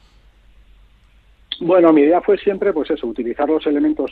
Bueno, 1.61 1.93
mi 1.93 2.03
idea 2.03 2.21
fue 2.23 2.39
siempre, 2.39 2.73
pues 2.73 2.91
eso, 2.91 3.07
utilizar 3.07 3.49
los 3.49 3.67
elementos 3.67 4.11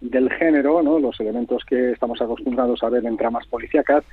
del 0.00 0.30
género, 0.32 0.82
¿no? 0.82 0.98
Los 0.98 1.18
elementos 1.20 1.64
que 1.64 1.92
estamos 1.92 2.20
acostumbrados 2.20 2.82
a 2.82 2.88
ver 2.88 3.04
en 3.06 3.16
tramas 3.16 3.46
policíacas, 3.46 4.04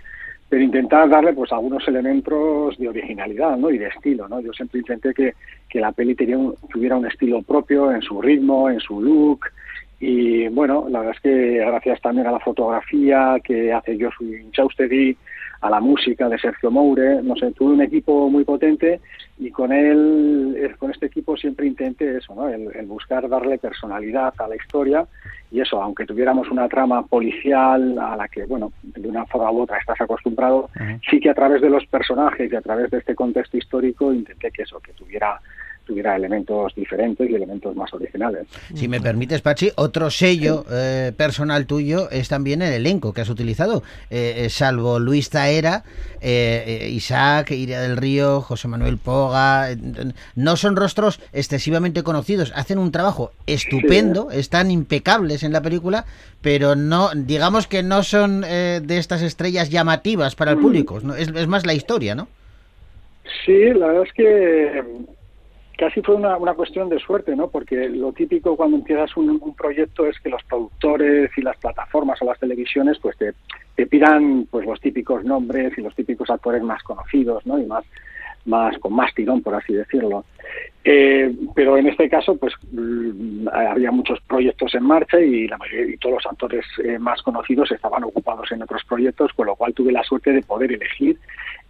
pero 0.48 0.62
intentar 0.64 1.10
darle, 1.10 1.34
pues, 1.34 1.52
algunos 1.52 1.88
elementos 1.88 2.78
de 2.78 2.88
originalidad, 2.88 3.58
¿no? 3.58 3.72
Y 3.72 3.78
de 3.78 3.88
estilo, 3.88 4.28
¿no? 4.30 4.40
Yo 4.42 4.54
siempre 4.54 4.80
intenté 4.80 5.14
que, 5.14 5.34
que 5.68 5.80
la 5.80 5.92
peli 5.92 6.16
un- 6.36 6.56
tuviera 6.72 6.96
un 6.98 7.08
estilo 7.08 7.42
propio 7.42 7.92
en 7.92 8.02
su 8.02 8.22
ritmo, 8.22 8.70
en 8.70 8.80
su 8.80 9.02
look, 9.02 9.46
y 10.00 10.48
bueno, 10.50 10.88
la 10.90 11.00
verdad 11.00 11.16
es 11.16 11.22
que 11.22 11.58
gracias 11.58 12.02
también 12.02 12.28
a 12.28 12.32
la 12.32 12.40
fotografía 12.40 13.38
que 13.44 13.72
hace 13.74 13.98
Josu 14.00 14.26
Inchaustegui, 14.26 15.18
a 15.66 15.70
la 15.70 15.80
música 15.80 16.30
de 16.30 16.38
Sergio 16.38 16.70
Moure, 16.70 17.24
no 17.24 17.36
sé, 17.36 17.52
tuve 17.52 17.74
un 17.74 17.82
equipo 17.82 18.30
muy 18.30 18.44
potente 18.44 19.02
y 19.40 19.50
con 19.50 19.74
él, 19.74 20.56
eh, 20.56 20.76
con 20.78 20.92
este 20.92 21.08
equipo 21.08 21.36
siempre 21.36 21.66
intenté 21.66 22.18
eso, 22.18 22.36
¿no? 22.36 22.48
El, 22.48 22.70
el 22.76 22.86
buscar 22.86 23.28
darle 23.28 23.58
personalidad 23.58 24.32
a 24.38 24.48
la 24.48 24.56
historia 24.56 25.08
y 25.52 25.62
eso, 25.62 25.82
aunque 25.82 26.06
tuviéramos 26.06 26.52
una 26.52 26.70
trama 26.70 27.04
policial 27.08 27.98
a 27.98 28.16
la 28.16 28.28
que, 28.28 28.46
bueno, 28.46 28.74
de 28.84 29.08
una 29.08 29.26
forma 29.26 29.52
u 29.52 29.62
otra 29.62 29.80
estás 29.80 30.00
acostumbrado, 30.02 30.70
sí 31.10 31.20
que 31.20 31.32
a 31.32 31.34
través 31.34 31.62
de 31.62 31.70
los 31.72 31.86
personajes 31.88 32.52
y 32.52 32.56
a 32.56 32.62
través 32.62 32.92
de 32.92 33.00
este 33.00 33.16
contexto 33.16 33.58
histórico 33.58 34.14
intenté 34.14 34.52
que 34.52 34.62
eso, 34.64 34.80
que 34.80 34.94
tuviera 34.94 35.40
tuviera 35.86 36.16
elementos 36.16 36.74
diferentes 36.76 37.30
y 37.30 37.36
elementos 37.36 37.76
más 37.76 37.94
originales. 37.94 38.48
Si 38.74 38.88
me 38.88 39.00
permites, 39.00 39.42
Pachi, 39.42 39.72
otro 39.76 40.10
sello 40.10 40.66
eh, 40.72 41.12
personal 41.16 41.66
tuyo 41.66 42.10
es 42.10 42.28
también 42.28 42.62
el 42.62 42.74
elenco 42.74 43.14
que 43.14 43.22
has 43.22 43.30
utilizado. 43.30 43.84
Eh, 44.10 44.46
eh, 44.46 44.50
salvo 44.50 45.00
Luis 45.00 45.30
Taera, 45.30 45.84
eh, 46.22 46.90
Isaac, 46.92 47.52
Iria 47.52 47.80
del 47.82 47.98
Río, 47.98 48.42
José 48.42 48.68
Manuel 48.68 48.98
Poga, 48.98 49.70
no 50.36 50.58
son 50.58 50.76
rostros 50.76 51.20
excesivamente 51.34 52.04
conocidos. 52.04 52.52
Hacen 52.56 52.78
un 52.80 52.92
trabajo 52.92 53.32
estupendo, 53.46 54.32
están 54.32 54.72
impecables 54.72 55.44
en 55.44 55.54
la 55.54 55.62
película, 55.62 56.06
pero 56.42 56.76
no, 56.76 57.10
digamos 57.16 57.68
que 57.68 57.84
no 57.84 58.04
son 58.04 58.42
de 58.42 58.98
estas 58.98 59.22
estrellas 59.22 59.70
llamativas 59.70 60.36
para 60.36 60.52
el 60.52 60.58
Mm. 60.58 60.62
público. 60.62 61.00
¿no? 61.02 61.16
Es, 61.16 61.28
es 61.30 61.48
más 61.48 61.66
la 61.66 61.74
historia, 61.74 62.16
¿no? 62.16 62.28
Sí, 63.46 63.74
la 63.74 63.88
verdad 63.88 64.04
es 64.04 64.14
que 64.14 64.84
casi 65.78 66.02
fue 66.02 66.16
una, 66.16 66.38
una 66.38 66.54
cuestión 66.54 66.90
de 66.90 67.00
suerte, 67.00 67.36
¿no? 67.36 67.50
Porque 67.50 67.90
lo 67.90 68.12
típico 68.14 68.56
cuando 68.56 68.78
empiezas 68.78 69.16
un, 69.18 69.30
un 69.30 69.56
proyecto 69.56 70.06
es 70.06 70.20
que 70.20 70.30
los 70.30 70.44
productores 70.44 71.32
y 71.38 71.42
las 71.42 71.58
plataformas 71.58 72.22
o 72.22 72.26
las 72.26 72.40
televisiones 72.40 72.98
pues 73.00 73.18
te, 73.18 73.34
te 73.76 73.86
pidan 73.86 74.48
pues 74.50 74.66
los 74.66 74.80
típicos 74.80 75.24
nombres 75.24 75.78
y 75.78 75.82
los 75.82 75.96
típicos 75.96 76.30
actores 76.30 76.64
más 76.64 76.82
conocidos, 76.84 77.46
¿no? 77.46 77.60
Y 77.60 77.66
más 77.66 77.84
más 78.46 78.78
con 78.78 78.94
más 78.94 79.14
tirón, 79.14 79.42
por 79.42 79.56
así 79.56 79.74
decirlo. 79.74 80.24
Eh, 80.84 81.36
pero 81.56 81.78
en 81.78 81.88
este 81.88 82.08
caso, 82.10 82.36
pues 82.38 82.54
mm, 82.72 83.48
había 83.52 83.92
muchos 83.92 84.20
proyectos 84.22 84.76
en 84.76 84.84
marcha 84.84 85.20
y 85.20 85.48
la 85.48 85.58
mayoría 85.58 85.94
y 85.94 85.98
todos 85.98 86.16
los 86.16 86.26
actores 86.28 86.64
eh, 86.84 87.00
más 87.00 87.22
conocidos 87.24 87.72
estaban 87.72 88.04
ocupados 88.04 88.52
en 88.52 88.62
otros 88.62 88.84
proyectos, 88.88 89.34
con 89.34 89.48
lo 89.48 89.56
cual 89.56 89.74
tuve 89.74 89.92
la 89.92 90.04
suerte 90.04 90.32
de 90.32 90.44
poder 90.44 90.72
elegir 90.74 91.18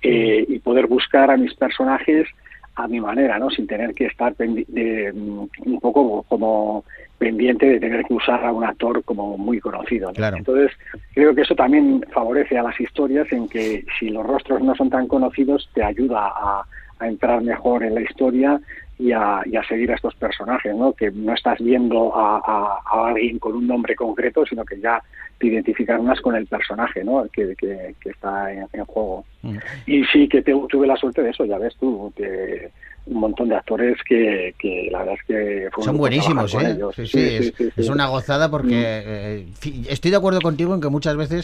eh, 0.01 0.45
y 0.47 0.59
poder 0.59 0.87
buscar 0.87 1.31
a 1.31 1.37
mis 1.37 1.53
personajes 1.53 2.27
a 2.75 2.87
mi 2.87 2.99
manera, 2.99 3.39
¿no? 3.39 3.49
Sin 3.49 3.67
tener 3.67 3.93
que 3.93 4.05
estar 4.07 4.35
de, 4.35 5.11
mm, 5.13 5.47
un 5.65 5.79
poco 5.79 6.23
como 6.23 6.83
pendiente 7.17 7.65
de 7.65 7.79
tener 7.79 8.03
que 8.03 8.13
usar 8.13 8.45
a 8.45 8.51
un 8.51 8.63
actor 8.63 9.03
como 9.03 9.37
muy 9.37 9.59
conocido. 9.59 10.09
¿no? 10.09 10.13
Claro. 10.13 10.37
Entonces, 10.37 10.71
creo 11.13 11.33
que 11.33 11.41
eso 11.41 11.55
también 11.55 12.05
favorece 12.11 12.57
a 12.57 12.63
las 12.63 12.79
historias 12.79 13.31
en 13.31 13.47
que 13.47 13.85
si 13.97 14.09
los 14.09 14.25
rostros 14.25 14.61
no 14.61 14.75
son 14.75 14.89
tan 14.89 15.07
conocidos, 15.07 15.69
te 15.73 15.83
ayuda 15.83 16.27
a, 16.27 16.65
a 16.99 17.07
entrar 17.07 17.41
mejor 17.41 17.83
en 17.83 17.95
la 17.95 18.01
historia 18.01 18.59
y 18.97 19.11
a, 19.11 19.41
y 19.45 19.55
a 19.57 19.63
seguir 19.67 19.91
a 19.91 19.95
estos 19.95 20.15
personajes, 20.15 20.73
¿no? 20.75 20.93
Que 20.93 21.11
no 21.11 21.33
estás 21.33 21.59
viendo 21.59 22.15
a, 22.15 22.37
a- 22.37 22.79
a 22.85 23.07
alguien 23.09 23.39
con 23.39 23.55
un 23.55 23.67
nombre 23.67 23.95
concreto, 23.95 24.45
sino 24.45 24.63
que 24.63 24.79
ya 24.79 25.01
te 25.37 25.47
identificas 25.47 26.01
más 26.01 26.21
con 26.21 26.33
el 26.35 26.47
personaje, 26.47 27.03
¿no? 27.03 27.25
Que, 27.31 27.55
que- 27.57 27.95
que 27.99 28.09
está 28.09 28.53
en, 28.53 28.65
en 28.71 28.85
juego. 28.85 29.25
Mm. 29.41 29.57
Y 29.85 30.03
sí 30.05 30.27
que 30.29 30.41
te- 30.41 30.55
tuve 30.69 30.87
la 30.87 30.95
suerte 30.95 31.21
de 31.23 31.31
eso, 31.31 31.43
ya 31.45 31.57
ves 31.57 31.75
tú, 31.77 32.13
que 32.15 32.69
un 33.07 33.19
montón 33.19 33.49
de 33.49 33.55
actores 33.55 33.97
que, 34.07 34.55
que 34.57 34.87
la 34.91 34.99
verdad 34.99 35.15
es 35.19 35.23
que 35.27 35.69
fue 35.73 35.83
Son 35.83 35.97
buenísimos, 35.97 36.55
¿eh? 36.55 36.77
Sí, 36.95 37.05
sí, 37.05 37.19
es, 37.19 37.53
sí, 37.55 37.69
es 37.75 37.85
sí. 37.85 37.91
una 37.91 38.07
gozada 38.07 38.49
porque 38.49 38.65
Mm. 38.75 38.79
eh, 38.79 39.45
estoy 39.89 40.09
de 40.11 40.17
acuerdo 40.17 40.39
contigo 40.41 40.73
en 40.73 40.81
que 40.81 40.89
muchas 40.89 41.15
veces 41.17 41.43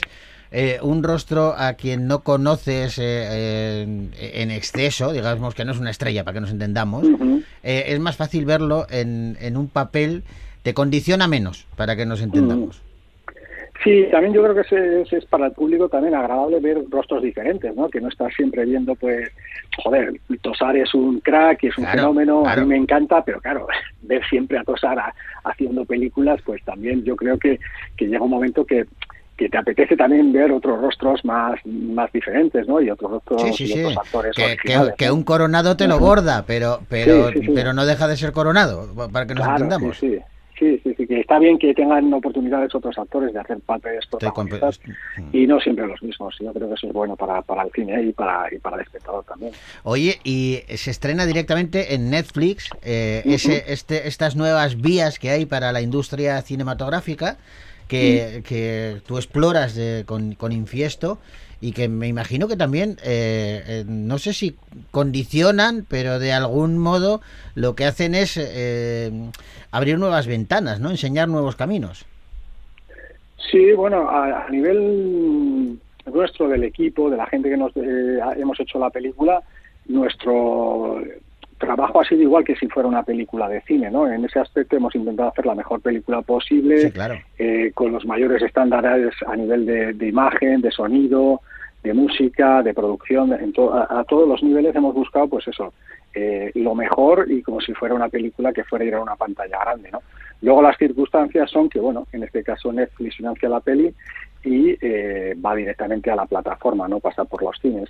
eh, 0.51 0.79
un 0.81 1.01
rostro 1.03 1.53
a 1.58 1.74
quien 1.74 2.08
no 2.08 2.20
conoces 2.24 2.98
eh, 3.00 3.84
en, 3.84 4.12
en 4.20 4.51
exceso, 4.51 5.13
digamos 5.13 5.55
que 5.55 5.63
no 5.65 5.72
es 5.72 5.79
una 5.79 5.89
estrella 5.91 6.24
para 6.24 6.36
que 6.36 6.41
nos 6.41 6.51
entendamos, 6.51 7.08
eh, 7.63 7.86
es 7.88 8.00
más 8.00 8.17
fácil 8.17 8.46
verlo 8.46 8.86
en, 8.89 9.38
en 9.39 9.55
un 9.58 9.67
papel, 9.70 10.24
te 10.63 10.74
condiciona 10.74 11.27
menos 11.27 11.67
para 11.75 11.96
que 11.96 12.05
nos 12.05 12.22
entendamos. 12.22 12.81
Sí, 13.84 14.05
también 14.12 14.31
yo 14.34 14.43
creo 14.43 14.53
que 14.53 14.62
es, 14.62 14.72
es, 15.08 15.13
es 15.13 15.25
para 15.25 15.48
el 15.48 15.53
público 15.53 15.89
también 15.89 16.13
agradable 16.13 16.60
ver 16.60 16.84
rostros 16.91 17.24
diferentes, 17.24 17.75
¿no? 17.75 17.89
Que 17.89 17.99
no 17.99 18.10
estás 18.10 18.32
siempre 18.36 18.63
viendo, 18.63 18.93
pues, 18.93 19.28
joder, 19.84 20.13
Tosar 20.41 20.78
es 20.78 20.93
un 20.93 21.19
crack, 21.21 21.63
es 21.63 21.75
un 21.80 21.86
Claro, 21.86 21.97
fenómeno, 21.99 22.43
claro. 22.43 22.62
a 22.62 22.63
mí 22.63 22.69
me 22.69 22.75
encanta, 22.78 23.23
pero 23.25 23.41
claro, 23.41 23.65
ver 24.04 24.21
siempre 24.30 24.60
a 24.60 24.63
Tosar 24.63 24.99
a- 24.99 25.15
haciendo 25.45 25.84
películas, 25.86 26.39
pues 26.45 26.63
también 26.63 27.04
yo 27.04 27.15
creo 27.15 27.39
que, 27.39 27.60
que 27.97 28.06
llega 28.06 28.23
un 28.23 28.30
momento 28.30 28.65
que, 28.65 28.86
que 29.41 29.49
te 29.49 29.58
apetece 29.58 29.97
también 29.97 30.32
ver 30.32 30.51
otros 30.51 30.80
rostros 30.80 31.25
más, 31.25 31.60
más 31.65 32.12
diferentes, 32.12 32.67
¿no? 32.67 32.80
Y 32.80 32.91
otros 32.91 33.10
rostros 33.10 33.41
Sí, 33.41 33.54
sí, 33.54 33.63
y 33.63 33.73
sí. 33.73 33.84
otros 33.86 33.97
actores 33.97 34.36
Que, 34.36 34.95
que- 34.95 35.10
un 35.10 35.23
coronado 35.23 35.75
te 35.75 35.88
lo 35.88 35.97
borda, 35.97 36.43
pero, 36.45 36.82
pero, 36.88 37.32
pero 37.56 37.73
no 37.73 37.88
deja 37.88 38.08
de 38.08 38.17
ser 38.17 38.34
coronado, 38.34 38.93
para 39.12 39.25
que 39.25 39.34
nos 39.34 39.43
Claro, 39.43 39.56
entendamos. 39.63 39.97
Sí, 39.97 40.10
sí. 40.12 40.80
Sí, 40.95 41.08
que 41.08 41.21
está 41.21 41.39
bien 41.39 41.58
que 41.58 41.73
tengan 41.73 42.13
oportunidades 42.13 42.75
otros 42.75 42.95
actores 42.99 43.34
de 43.34 43.39
hacer 43.39 43.58
papeles 43.62 44.06
protagonistas 44.06 44.80
y 45.34 45.47
no 45.47 45.60
siempre 45.60 45.88
los 45.88 46.04
mismos. 46.04 46.36
Yo 46.39 46.54
creo 46.54 46.67
que 46.67 46.75
eso 46.75 46.86
es 46.86 46.93
bueno 46.93 47.15
para, 47.15 47.41
para 47.41 47.63
el 47.63 47.71
cine 47.71 47.99
y 48.04 48.13
para, 48.13 48.45
y 48.54 48.60
para 48.60 48.75
el 48.75 48.84
espectador 48.84 49.23
también. 49.23 49.54
Oye, 49.82 50.19
y 50.23 50.60
se 50.75 50.91
estrena 50.91 51.25
directamente 51.25 51.95
en 51.95 52.12
Netflix 52.12 52.69
eh, 52.84 53.23
ese, 53.25 53.73
este, 53.73 54.08
estas 54.08 54.36
nuevas 54.36 54.80
vías 54.80 55.17
que 55.17 55.32
hay 55.32 55.47
para 55.47 55.71
la 55.71 55.82
industria 55.82 56.39
cinematográfica 56.43 57.38
que, 57.91 58.41
que 58.47 59.01
tú 59.06 59.17
exploras 59.17 59.77
con, 60.06 60.36
con 60.36 60.51
Infiesto 60.54 61.19
y 61.60 61.73
que 61.73 61.88
me 61.89 62.08
imagino 62.08 62.47
que 62.47 62.56
también, 62.56 62.97
eh, 63.04 63.63
eh, 63.67 63.84
no 63.88 64.17
sé 64.17 64.34
si 64.34 64.56
condicionan, 64.89 65.86
pero 65.88 66.17
de 66.17 66.32
algún 66.32 66.77
modo 66.77 67.21
lo 67.54 67.75
que 67.75 67.86
hacen 67.86 68.15
es 68.15 68.38
eh, 68.38 69.12
abrir 69.71 69.99
nuevas 69.99 70.25
ventanas, 70.25 70.80
¿no? 70.80 70.89
Enseñar 70.89 71.27
nuevos 71.27 71.56
caminos. 71.56 72.06
Sí, 73.51 73.73
bueno, 73.73 74.10
a, 74.10 74.45
a 74.45 74.49
nivel 74.49 75.77
nuestro, 76.06 76.47
del 76.47 76.63
equipo, 76.63 77.10
de 77.10 77.17
la 77.17 77.27
gente 77.27 77.49
que 77.49 77.58
nos 77.58 77.75
eh, 77.75 78.19
hemos 78.38 78.60
hecho 78.60 78.80
la 78.80 78.89
película, 78.89 79.43
nuestro 79.86 81.04
trabajo 81.62 82.02
ha 82.02 82.06
sido 82.06 82.21
igual 82.24 82.43
que 82.43 82.56
si 82.58 82.67
fuera 82.67 82.89
una 82.89 83.04
película 83.04 83.47
de 83.47 83.62
cine, 83.62 83.89
¿no? 83.89 84.06
En 84.12 84.26
ese 84.26 84.39
aspecto 84.39 84.76
hemos 84.76 84.93
intentado 84.95 85.30
hacer 85.30 85.45
la 85.45 85.56
mejor 85.56 85.80
película 85.80 86.21
posible, 86.21 86.78
Sí, 86.80 86.91
claro. 86.91 87.15
eh, 87.39 87.71
con 87.74 87.93
los 87.93 88.06
mayores 88.06 88.41
estándares 88.41 89.13
a 89.26 89.36
nivel 89.38 89.65
de, 89.65 89.93
de 89.93 90.08
imagen, 90.08 90.60
de 90.62 90.71
sonido, 90.71 91.39
de 91.84 91.93
música, 91.93 92.62
de 92.62 92.74
producción, 92.74 93.32
en 93.34 93.54
to- 93.54 93.74
a, 93.74 93.88
a 94.02 94.04
todos 94.04 94.28
los 94.28 94.43
niveles 94.43 94.76
hemos 94.76 94.93
buscado, 94.93 95.28
pues 95.30 95.47
eso, 95.47 95.74
eh, 96.13 96.52
lo 96.56 96.76
mejor 96.76 97.26
y 97.32 97.41
como 97.41 97.62
si 97.62 97.74
fuera 97.74 97.95
una 97.95 98.10
película 98.10 98.52
que 98.52 98.65
fuera 98.65 98.84
a 98.84 98.88
ir 98.89 98.95
a 98.95 99.02
una 99.02 99.15
pantalla 99.15 99.58
grande, 99.62 99.89
¿no? 99.91 100.02
Luego 100.41 100.62
las 100.62 100.78
circunstancias 100.78 101.50
son 101.50 101.69
que, 101.69 101.80
bueno, 101.80 102.08
en 102.12 102.24
este 102.24 102.43
caso 102.43 102.74
Netflix 102.74 103.15
financia 103.15 103.47
la 103.47 103.60
peli 103.62 103.93
y 104.43 104.76
eh, 104.82 105.36
va 105.43 105.56
directamente 105.56 106.10
a 106.12 106.15
la 106.15 106.26
plataforma, 106.26 106.88
no 106.88 107.00
pasa 107.00 107.26
por 107.26 107.43
los 107.43 107.58
cines. 107.60 107.89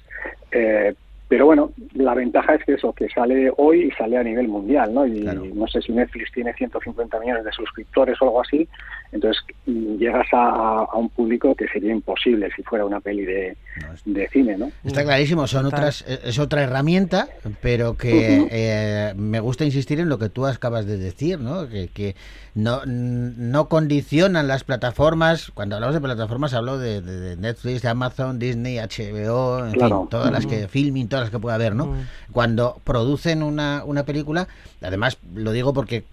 Pero 1.31 1.45
bueno, 1.45 1.71
la 1.93 2.13
ventaja 2.13 2.55
es 2.55 2.65
que 2.65 2.73
eso, 2.73 2.91
que 2.91 3.07
sale 3.07 3.49
hoy 3.55 3.83
y 3.85 3.91
sale 3.91 4.17
a 4.17 4.23
nivel 4.23 4.49
mundial, 4.49 4.93
¿no? 4.93 5.07
Y 5.07 5.21
no 5.53 5.65
sé 5.65 5.81
si 5.81 5.93
Netflix 5.93 6.29
tiene 6.33 6.53
150 6.53 7.17
millones 7.21 7.45
de 7.45 7.51
suscriptores 7.53 8.21
o 8.21 8.25
algo 8.25 8.41
así, 8.41 8.67
entonces 9.13 9.41
llegas 9.65 10.27
a, 10.33 10.85
un 10.93 11.07
público 11.07 11.55
que 11.55 11.69
sería 11.69 11.93
imposible 11.93 12.49
si 12.53 12.63
fuera 12.63 12.83
una 12.85 12.99
peli 12.99 13.23
de, 13.23 13.55
de 14.03 14.27
cine, 14.27 14.57
¿no? 14.57 14.71
Está 14.83 15.03
clarísimo, 15.05 15.47
son 15.47 15.67
otras, 15.67 16.01
es 16.05 16.37
otra 16.37 16.63
herramienta, 16.63 17.29
pero 17.61 17.95
que 17.95 18.47
eh, 18.51 19.13
me 19.15 19.39
gusta 19.39 19.63
insistir 19.63 20.01
en 20.01 20.09
lo 20.09 20.17
que 20.19 20.27
tú 20.27 20.45
acabas 20.45 20.85
de 20.85 20.97
decir, 20.97 21.39
¿no? 21.39 21.69
Que, 21.69 21.87
que 21.87 22.15
no, 22.55 22.81
no 22.85 23.69
condicionan 23.69 24.49
las 24.49 24.65
plataformas. 24.65 25.51
Cuando 25.53 25.75
hablamos 25.75 25.93
de 25.95 26.01
plataformas 26.01 26.53
hablo 26.53 26.77
de, 26.77 26.99
de- 26.99 27.19
de 27.21 27.37
Netflix, 27.37 27.81
de 27.83 27.87
Amazon, 27.87 28.37
Disney, 28.37 28.77
HBO, 28.79 29.65
en 29.65 29.71
Claro. 29.73 29.99
fin, 30.01 30.09
todas 30.09 30.31
las 30.33 30.45
que, 30.45 30.67
filming, 30.67 31.07
todas 31.07 31.20
las 31.21 31.29
que 31.29 31.39
pueda 31.39 31.55
haber, 31.55 31.75
¿no? 31.75 31.95
Cuando 32.31 32.81
producen 32.83 33.43
una, 33.43 33.83
una 33.85 34.03
película, 34.03 34.47
además 34.81 35.17
lo 35.33 35.51
digo 35.51 35.73
porque 35.73 36.03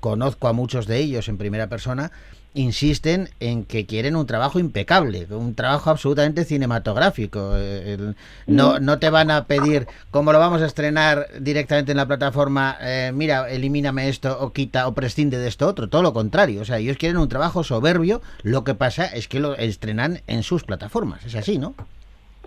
conozco 0.00 0.48
a 0.48 0.52
muchos 0.52 0.86
de 0.86 0.98
ellos 0.98 1.28
en 1.28 1.38
primera 1.38 1.68
persona, 1.68 2.12
insisten 2.54 3.30
en 3.40 3.64
que 3.64 3.86
quieren 3.86 4.16
un 4.16 4.26
trabajo 4.26 4.58
impecable, 4.58 5.26
un 5.30 5.54
trabajo 5.54 5.90
absolutamente 5.90 6.44
cinematográfico. 6.44 7.52
Eh, 7.56 8.14
no, 8.46 8.78
no 8.78 8.98
te 8.98 9.10
van 9.10 9.30
a 9.30 9.44
pedir, 9.44 9.86
como 10.10 10.32
lo 10.32 10.38
vamos 10.38 10.60
a 10.60 10.66
estrenar 10.66 11.28
directamente 11.40 11.92
en 11.92 11.96
la 11.96 12.06
plataforma, 12.06 12.76
eh, 12.80 13.10
mira, 13.14 13.48
elimíname 13.50 14.08
esto 14.08 14.36
o 14.40 14.52
quita 14.52 14.86
o 14.86 14.94
prescinde 14.94 15.38
de 15.38 15.48
esto 15.48 15.66
otro, 15.66 15.88
todo 15.88 16.02
lo 16.02 16.12
contrario. 16.12 16.62
O 16.62 16.64
sea, 16.64 16.78
ellos 16.78 16.98
quieren 16.98 17.18
un 17.18 17.28
trabajo 17.28 17.64
soberbio, 17.64 18.20
lo 18.42 18.64
que 18.64 18.74
pasa 18.74 19.06
es 19.06 19.28
que 19.28 19.40
lo 19.40 19.56
estrenan 19.56 20.20
en 20.26 20.42
sus 20.42 20.64
plataformas, 20.64 21.24
es 21.24 21.34
así, 21.34 21.58
¿no? 21.58 21.74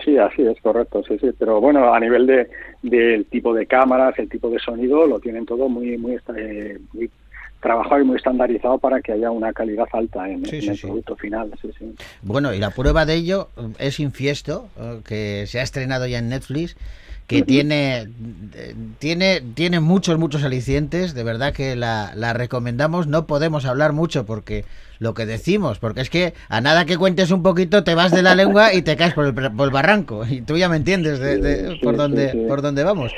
Sí, 0.03 0.17
así 0.17 0.41
es, 0.45 0.59
correcto, 0.61 1.03
sí, 1.07 1.17
sí. 1.19 1.29
Pero 1.39 1.61
bueno, 1.61 1.93
a 1.93 1.99
nivel 1.99 2.27
de 2.27 2.49
del 2.81 3.25
tipo 3.25 3.53
de 3.53 3.65
cámaras, 3.65 4.17
el 4.19 4.29
tipo 4.29 4.49
de 4.49 4.59
sonido, 4.59 5.07
lo 5.07 5.19
tienen 5.19 5.45
todo 5.45 5.69
muy, 5.69 5.97
muy, 5.97 6.19
eh, 6.35 6.77
muy 6.93 7.09
trabajado 7.61 8.01
y 8.01 8.03
muy 8.05 8.17
estandarizado 8.17 8.77
para 8.77 9.01
que 9.01 9.13
haya 9.13 9.31
una 9.31 9.51
calidad 9.51 9.87
alta 9.93 10.29
en, 10.29 10.45
Sí, 10.45 10.57
en 10.57 10.61
sí, 10.61 10.67
el 10.69 10.77
sí. 10.77 10.81
producto 10.87 11.15
final. 11.15 11.51
Sí, 11.61 11.71
sí. 11.79 11.95
Bueno, 12.21 12.53
y 12.53 12.59
la 12.59 12.69
prueba 12.71 13.05
de 13.05 13.15
ello 13.15 13.49
es 13.79 13.99
Infiesto, 13.99 14.67
eh, 14.79 14.99
que 15.07 15.47
se 15.47 15.59
ha 15.59 15.63
estrenado 15.63 16.05
ya 16.05 16.19
en 16.19 16.29
Netflix, 16.29 16.75
que 17.27 17.41
tiene, 17.41 18.07
tiene, 18.99 19.41
tiene 19.53 19.79
muchos, 19.79 20.17
muchos 20.19 20.43
alicientes. 20.43 21.13
De 21.13 21.23
verdad 21.23 21.53
que 21.53 21.75
la, 21.75 22.11
la 22.15 22.33
recomendamos. 22.33 23.07
No 23.07 23.25
podemos 23.27 23.65
hablar 23.65 23.93
mucho 23.93 24.25
porque 24.25 24.65
lo 24.99 25.13
que 25.13 25.25
decimos, 25.25 25.79
porque 25.79 26.01
es 26.01 26.09
que 26.09 26.33
a 26.49 26.61
nada 26.61 26.85
que 26.85 26.97
cuentes 26.97 27.31
un 27.31 27.43
poquito 27.43 27.83
te 27.83 27.95
vas 27.95 28.11
de 28.11 28.21
la 28.21 28.35
lengua 28.35 28.73
y 28.73 28.81
te 28.81 28.95
caes 28.95 29.13
por 29.13 29.25
el, 29.25 29.33
por 29.33 29.65
el 29.67 29.71
barranco. 29.71 30.25
Y 30.25 30.41
tú 30.41 30.57
ya 30.57 30.69
me 30.69 30.77
entiendes 30.77 31.19
de, 31.19 31.37
de- 31.37 31.71
Sí, 31.73 31.79
por, 31.83 31.93
sí, 31.95 31.97
dónde, 31.97 32.31
sí. 32.31 32.45
por 32.47 32.61
dónde 32.61 32.83
vamos. 32.83 33.11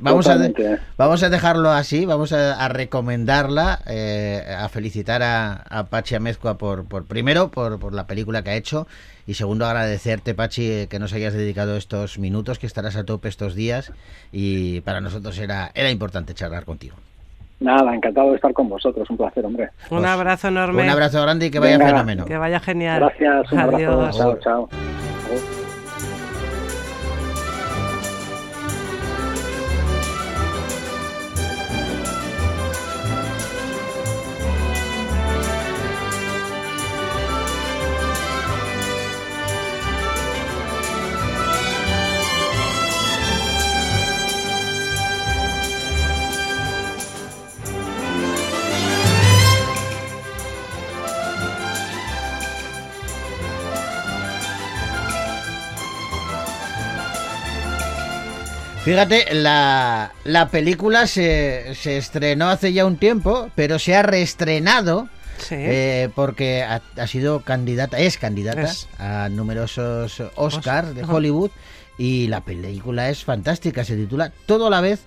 vamos 0.00 0.26
a, 0.26 0.38
de- 0.38 0.78
vamos 0.96 1.22
a 1.22 1.28
dejarlo 1.28 1.70
así, 1.70 2.06
vamos 2.06 2.32
a, 2.32 2.54
a 2.64 2.68
recomendarla, 2.68 3.80
eh, 3.86 4.42
a 4.58 4.68
felicitar 4.68 5.22
a, 5.22 5.52
a 5.68 5.84
Pachi 5.86 6.14
Amezcua 6.14 6.58
por, 6.58 6.84
por 6.86 7.04
primero 7.04 7.50
por, 7.50 7.78
por 7.78 7.92
la 7.92 8.06
película 8.06 8.42
que 8.42 8.50
ha 8.50 8.56
hecho 8.56 8.86
y 9.26 9.34
segundo 9.34 9.66
agradecerte 9.66 10.34
Pachi 10.34 10.70
eh, 10.70 10.86
que 10.88 10.98
nos 10.98 11.12
hayas 11.12 11.34
dedicado 11.34 11.76
estos 11.76 12.18
minutos, 12.18 12.58
que 12.58 12.66
estarás 12.66 12.96
a 12.96 13.04
tope 13.04 13.28
estos 13.28 13.54
días 13.54 13.92
y 14.32 14.80
para 14.82 15.00
nosotros 15.00 15.38
era, 15.38 15.70
era 15.74 15.90
importante 15.90 16.34
charlar 16.34 16.64
contigo. 16.64 16.96
Nada, 17.60 17.94
encantado 17.94 18.30
de 18.30 18.36
estar 18.36 18.52
con 18.52 18.68
vosotros. 18.68 19.08
Un 19.08 19.16
placer, 19.16 19.46
hombre. 19.46 19.70
Un 19.90 20.04
abrazo 20.04 20.48
enorme. 20.48 20.82
Un 20.82 20.88
abrazo 20.90 21.22
grande 21.22 21.46
y 21.46 21.50
que 21.50 21.60
vaya 21.60 21.78
Venga. 21.78 21.90
fenómeno. 21.90 22.24
Que 22.24 22.36
vaya 22.36 22.58
genial. 22.58 22.98
Gracias, 22.98 23.52
un 23.52 23.58
abrazo. 23.60 24.00
Adiós. 24.00 24.16
Chao, 24.16 24.38
chao. 24.40 25.11
Fíjate, 58.84 59.32
la, 59.34 60.12
la 60.24 60.48
película 60.48 61.06
se, 61.06 61.74
se 61.76 61.98
estrenó 61.98 62.48
hace 62.48 62.72
ya 62.72 62.84
un 62.84 62.96
tiempo, 62.96 63.48
pero 63.54 63.78
se 63.78 63.94
ha 63.94 64.02
reestrenado 64.02 65.08
Sí. 65.38 65.54
eh, 65.58 66.08
porque 66.14 66.62
ha, 66.62 66.82
ha 66.96 67.06
sido 67.08 67.40
candidata, 67.40 67.98
es 67.98 68.16
candidata 68.16 68.62
Es. 68.62 68.86
a 68.98 69.28
numerosos 69.28 70.22
Oscars 70.36 70.94
de 70.94 71.02
Ajá. 71.02 71.14
Hollywood 71.14 71.50
y 71.98 72.28
la 72.28 72.42
película 72.42 73.08
es 73.08 73.24
fantástica, 73.24 73.82
se 73.84 73.96
titula 73.96 74.30
Todo 74.46 74.66
a 74.68 74.70
la 74.70 74.80
vez 74.80 75.00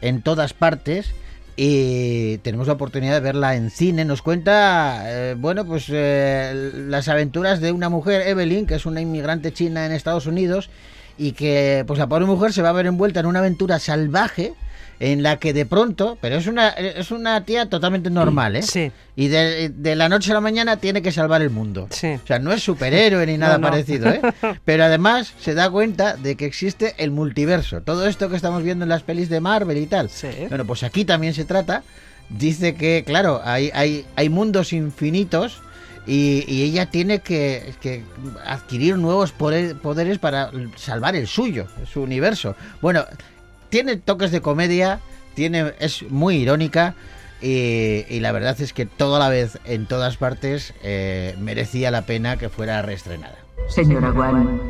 en 0.00 0.22
todas 0.22 0.54
partes 0.54 1.10
y 1.56 2.38
tenemos 2.38 2.68
la 2.68 2.72
oportunidad 2.74 3.14
de 3.14 3.20
verla 3.20 3.54
en 3.54 3.70
cine. 3.70 4.04
Nos 4.06 4.22
cuenta, 4.22 5.02
eh, 5.06 5.34
bueno, 5.36 5.66
pues 5.66 5.86
eh, 5.90 6.70
las 6.88 7.08
aventuras 7.08 7.60
de 7.60 7.72
una 7.72 7.90
mujer, 7.90 8.26
Evelyn, 8.26 8.66
que 8.66 8.76
es 8.76 8.86
una 8.86 9.00
inmigrante 9.02 9.52
china 9.52 9.84
en 9.84 9.92
Estados 9.92 10.26
Unidos 10.26 10.70
y 11.18 11.32
que, 11.32 11.84
pues 11.86 11.98
la 11.98 12.06
pobre 12.08 12.24
mujer 12.26 12.52
se 12.52 12.62
va 12.62 12.70
a 12.70 12.72
ver 12.72 12.86
envuelta 12.86 13.20
en 13.20 13.26
una 13.26 13.38
aventura 13.40 13.78
salvaje 13.78 14.54
en 15.00 15.24
la 15.24 15.38
que 15.38 15.52
de 15.52 15.66
pronto, 15.66 16.16
pero 16.20 16.36
es 16.36 16.46
una 16.46 16.68
es 16.68 17.10
una 17.10 17.44
tía 17.44 17.66
totalmente 17.68 18.08
normal, 18.08 18.54
¿eh? 18.54 18.62
Sí. 18.62 18.92
Y 19.16 19.28
de, 19.28 19.68
de 19.70 19.96
la 19.96 20.08
noche 20.08 20.30
a 20.30 20.34
la 20.34 20.40
mañana 20.40 20.76
tiene 20.76 21.02
que 21.02 21.10
salvar 21.10 21.42
el 21.42 21.50
mundo. 21.50 21.88
Sí. 21.90 22.12
O 22.22 22.26
sea, 22.26 22.38
no 22.38 22.52
es 22.52 22.62
superhéroe 22.62 23.26
ni 23.26 23.36
nada 23.38 23.54
No, 23.58 23.62
no. 23.62 23.70
parecido, 23.70 24.08
¿eh? 24.10 24.20
Pero 24.64 24.84
además 24.84 25.32
se 25.40 25.54
da 25.54 25.68
cuenta 25.70 26.16
de 26.16 26.36
que 26.36 26.46
existe 26.46 26.94
el 26.98 27.10
multiverso. 27.10 27.80
Todo 27.82 28.06
esto 28.06 28.28
que 28.30 28.36
estamos 28.36 28.62
viendo 28.62 28.84
en 28.84 28.90
las 28.90 29.02
pelis 29.02 29.28
de 29.28 29.40
Marvel 29.40 29.78
y 29.78 29.86
tal. 29.86 30.08
Sí. 30.08 30.28
Bueno, 30.48 30.64
pues 30.66 30.84
aquí 30.84 31.04
también 31.04 31.34
se 31.34 31.44
trata. 31.44 31.82
Dice 32.28 32.76
que, 32.76 33.02
claro, 33.04 33.40
hay, 33.44 33.70
hay, 33.74 34.06
hay 34.14 34.28
mundos 34.28 34.72
infinitos 34.72 35.62
y, 36.06 36.44
y 36.46 36.62
ella 36.62 36.86
tiene 36.86 37.20
que, 37.20 37.74
que 37.80 38.04
adquirir 38.44 38.98
nuevos 38.98 39.32
poder- 39.32 39.76
poderes 39.76 40.18
para 40.18 40.50
salvar 40.76 41.16
el 41.16 41.26
suyo, 41.26 41.66
su 41.90 42.02
universo. 42.02 42.56
Bueno, 42.80 43.04
tiene 43.68 43.96
toques 43.96 44.30
de 44.30 44.40
comedia, 44.40 45.00
tiene, 45.34 45.72
es 45.78 46.02
muy 46.10 46.36
irónica. 46.36 46.94
Y, 47.40 48.04
y 48.08 48.20
la 48.20 48.30
verdad 48.30 48.60
es 48.60 48.72
que 48.72 48.86
toda 48.86 49.18
la 49.18 49.28
vez, 49.28 49.58
en 49.64 49.86
todas 49.86 50.16
partes, 50.16 50.74
eh, 50.84 51.34
merecía 51.40 51.90
la 51.90 52.02
pena 52.02 52.36
que 52.36 52.48
fuera 52.48 52.82
reestrenada. 52.82 53.36
Señora 53.68 54.10
Guan. 54.10 54.60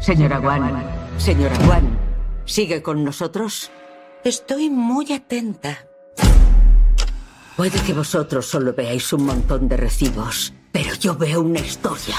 Señora 0.00 0.38
Guan. 0.38 0.82
Señora 1.18 1.54
Guan. 1.66 1.98
¿Sigue 2.46 2.82
con 2.82 3.04
nosotros? 3.04 3.70
Estoy 4.24 4.70
muy 4.70 5.12
atenta. 5.12 5.86
Puede 7.56 7.78
que 7.82 7.92
vosotros 7.92 8.46
solo 8.46 8.72
veáis 8.72 9.12
un 9.12 9.26
montón 9.26 9.68
de 9.68 9.76
recibos, 9.76 10.54
pero 10.72 10.94
yo 10.94 11.14
veo 11.14 11.42
una 11.42 11.60
historia. 11.60 12.16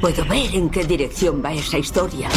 Puedo 0.00 0.24
ver 0.24 0.54
en 0.54 0.68
qué 0.68 0.84
dirección 0.84 1.42
va 1.44 1.52
esa 1.52 1.78
historia. 1.78 2.28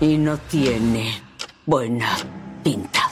Y 0.00 0.18
no 0.18 0.36
tiene 0.38 1.22
buena 1.64 2.16
pinta. 2.64 3.05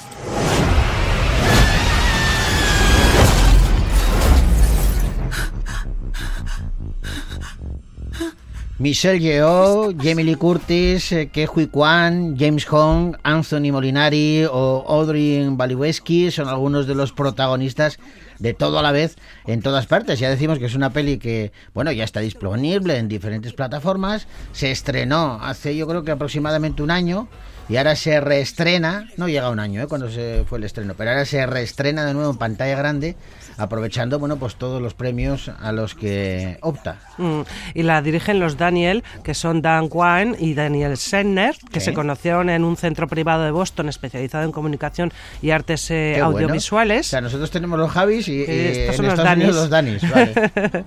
Michelle 8.85 9.19
Yeoh, 9.19 9.95
Jamie 9.97 10.25
Lee 10.25 10.35
Curtis, 10.37 11.11
eh, 11.13 11.31
Ke 11.33 11.47
Huy 11.47 11.69
Kwan, 11.69 12.37
James 12.37 12.67
Hong, 12.67 13.17
Anthony 13.23 13.73
Molinari 13.73 14.45
o 14.45 14.85
Audrey 14.87 15.43
Baliweski 15.49 16.31
son 16.31 16.49
algunos 16.49 16.87
de 16.87 16.95
los 16.95 17.11
protagonistas 17.11 17.99
de 18.39 18.53
todo 18.53 18.79
a 18.79 18.83
la 18.83 18.93
vez 18.93 19.17
en 19.47 19.63
todas 19.63 19.87
partes. 19.87 20.21
Ya 20.21 20.29
decimos 20.29 20.59
que 20.59 20.67
es 20.67 20.75
una 20.75 20.91
peli 20.91 21.17
que, 21.17 21.51
bueno, 21.73 21.93
ya 21.93 22.05
está 22.05 22.21
disponible 22.21 22.99
en 22.99 23.09
diferentes 23.09 23.55
plataformas. 23.55 24.29
Se 24.53 24.71
estrenó 24.71 25.39
hace 25.41 25.75
yo 25.75 25.87
creo 25.87 26.05
que 26.05 26.11
aproximadamente 26.11 26.83
un 26.83 26.91
año 26.91 27.27
y 27.69 27.79
ahora 27.79 27.97
se 27.97 28.21
reestrena, 28.21 29.09
no 29.17 29.29
llega 29.29 29.49
un 29.49 29.61
año, 29.61 29.83
¿eh? 29.83 29.87
cuando 29.87 30.11
se 30.11 30.45
fue 30.47 30.59
el 30.59 30.65
estreno, 30.65 30.93
pero 30.97 31.11
ahora 31.11 31.25
se 31.25 31.47
reestrena 31.47 32.05
de 32.05 32.13
nuevo 32.13 32.31
en 32.31 32.37
pantalla 32.37 32.77
grande, 32.77 33.17
aprovechando, 33.57 34.19
bueno, 34.19 34.37
pues 34.37 34.57
todos 34.57 34.81
los 34.83 34.95
premios 34.95 35.49
a 35.49 35.73
los 35.73 35.95
que 35.95 36.59
opta. 36.63 36.97
Mm, 37.19 37.41
Y 37.75 37.83
la 37.83 38.03
dirigen 38.03 38.41
los 38.41 38.57
Daniel, 38.57 39.03
que 39.23 39.35
son 39.35 39.63
Dan 39.63 39.89
Kwan 39.89 40.37
y 40.39 40.55
Daniel 40.55 40.97
Senner, 40.97 41.55
que 41.73 41.81
se 41.81 41.93
conocieron 41.95 42.51
en 42.51 42.65
un 42.65 42.77
centro 42.77 43.07
privado 43.09 43.45
de 43.45 43.51
Boston 43.51 43.89
especializado 43.89 44.45
en 44.45 44.53
comunicación 44.53 45.13
y 45.43 45.51
artes 45.51 45.91
eh, 45.91 46.13
bueno. 46.19 46.27
audiovisuales. 46.27 47.07
O 47.07 47.11
sea, 47.11 47.21
nosotros 47.21 47.51
tenemos 47.51 47.79
los 47.79 47.91
Javis 47.91 48.29
y, 48.29 48.39
y 48.39 48.43
Estos 48.45 48.97
son 48.97 49.05
en 49.07 49.11
los 49.11 49.19
Estados 49.19 49.37
Unidos 49.37 49.57
los 49.57 49.71
Danis. 49.71 50.11
Vale. 50.11 50.35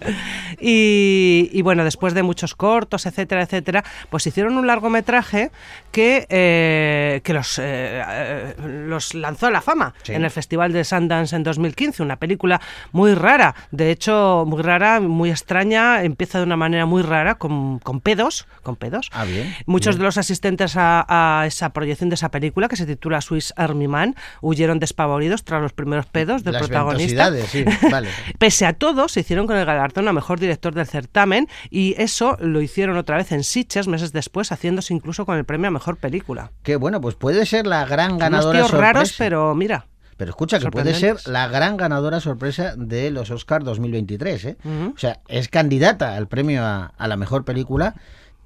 y, 0.60 1.50
y 1.54 1.62
bueno, 1.62 1.84
después 1.84 2.14
de 2.14 2.24
muchos 2.24 2.56
cortos, 2.56 3.06
etcétera, 3.06 3.44
etcétera, 3.44 3.84
pues 4.10 4.26
hicieron 4.28 4.58
un 4.58 4.68
largometraje 4.68 5.52
que, 5.92 6.26
eh, 6.30 7.22
que 7.24 7.34
los, 7.34 7.58
eh, 7.60 7.64
eh, 8.08 8.56
los 8.88 9.14
lanzó 9.14 9.48
a 9.48 9.52
la 9.52 9.62
fama 9.62 9.94
Sí. 10.04 10.14
en 10.14 10.24
el 10.24 10.32
Festival 10.32 10.72
de 10.74 10.84
Sundance 10.84 11.36
en 11.36 11.44
2015. 11.44 12.04
Una 12.04 12.18
película 12.18 12.57
muy 12.92 13.14
rara, 13.14 13.56
de 13.72 13.92
hecho, 13.92 14.46
muy 14.48 14.62
rara, 14.62 15.00
muy 15.00 15.30
extraña, 15.30 16.04
empieza 16.04 16.38
de 16.40 16.44
una 16.46 16.58
manera 16.58 16.86
muy 16.86 17.02
rara, 17.02 17.36
con, 17.36 17.80
con 17.80 18.02
pedos, 18.02 18.48
con 18.64 18.76
pedos. 18.76 19.10
Ah, 19.14 19.26
bien. 19.26 19.54
Muchos 19.66 19.96
bien. 19.96 20.00
de 20.02 20.06
los 20.06 20.18
asistentes 20.18 20.76
a, 20.78 21.06
a 21.42 21.46
esa 21.46 21.70
proyección 21.74 22.10
de 22.10 22.16
esa 22.16 22.30
película, 22.32 22.68
que 22.68 22.76
se 22.76 22.86
titula 22.86 23.22
Swiss 23.22 23.54
Army 23.58 23.88
Man, 23.88 24.16
huyeron 24.42 24.80
despavoridos 24.80 25.44
tras 25.44 25.62
los 25.62 25.74
primeros 25.74 26.06
pedos 26.06 26.44
del 26.44 26.54
Las 26.54 26.64
protagonista. 26.64 27.30
ventosidades, 27.30 27.50
sí, 27.82 27.88
vale. 27.92 28.10
Pese 28.40 28.66
a 28.66 28.74
todo, 28.74 29.08
se 29.08 29.22
hicieron 29.22 29.48
con 29.48 29.58
el 29.58 29.66
galardón 29.66 30.08
a 30.08 30.14
mejor 30.14 30.40
director 30.40 30.74
del 30.74 30.88
certamen 30.88 31.48
y 31.70 31.96
eso 31.98 32.38
lo 32.40 32.62
hicieron 32.62 32.98
otra 32.98 33.18
vez 33.18 33.32
en 33.32 33.44
Sitges 33.44 33.88
meses 33.88 34.14
después, 34.14 34.52
haciéndose 34.52 34.94
incluso 34.94 35.26
con 35.26 35.38
el 35.38 35.46
premio 35.46 35.68
a 35.68 35.72
mejor 35.72 35.98
película. 35.98 36.52
Que 36.64 36.76
bueno, 36.76 37.02
pues 37.02 37.16
puede 37.16 37.46
ser 37.46 37.68
la 37.68 37.86
gran 37.86 38.12
Unos 38.12 38.20
ganadora 38.20 38.60
tíos 38.60 38.70
sorpresa. 38.72 38.94
raros, 38.94 39.16
pero 39.18 39.56
mira. 39.56 39.86
Pero 40.18 40.32
escucha, 40.32 40.60
que 40.60 40.72
puede 40.72 40.94
ser 40.96 41.18
la 41.28 41.48
gran 41.48 41.78
ganadora 41.78 42.20
sorpresa 42.20 42.74
de 42.76 43.12
los 43.12 43.30
Oscars 43.30 43.64
2023. 43.64 44.46
¿eh? 44.46 44.58
O 44.94 44.98
sea, 44.98 45.20
es 45.28 45.48
candidata 45.48 46.16
al 46.16 46.28
premio 46.28 46.64
a, 46.64 46.94
a 46.98 47.08
la 47.08 47.18
mejor 47.18 47.46
película, 47.46 47.96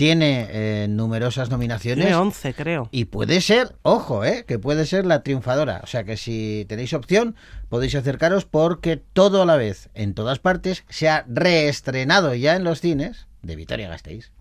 tiene 0.02 0.48
eh, 0.50 0.88
numerosas 0.90 1.52
nominaciones. 1.52 2.06
Tiene 2.06 2.16
11, 2.16 2.54
creo. 2.56 2.90
Y 2.92 3.06
puede 3.06 3.40
ser, 3.40 3.76
ojo, 3.84 4.26
¿eh? 4.26 4.46
que 4.48 4.58
puede 4.58 4.88
ser 4.88 5.06
la 5.06 5.22
triunfadora. 5.22 5.82
O 5.84 5.88
sea 5.88 6.04
que 6.04 6.18
si 6.18 6.66
tenéis 6.68 6.94
opción, 6.94 7.36
podéis 7.70 7.94
acercaros 7.94 8.46
porque 8.46 8.98
todo 8.98 9.44
a 9.44 9.46
la 9.46 9.58
vez, 9.58 9.90
en 9.94 10.16
todas 10.16 10.40
partes, 10.40 10.86
se 10.90 11.08
ha 11.08 11.24
reestrenado 11.28 12.34
ya 12.34 12.56
en 12.56 12.64
los 12.64 12.82
cines 12.82 13.28
de 13.44 13.56
Vitoria 13.56 13.90
Gasteiz. 13.90 14.32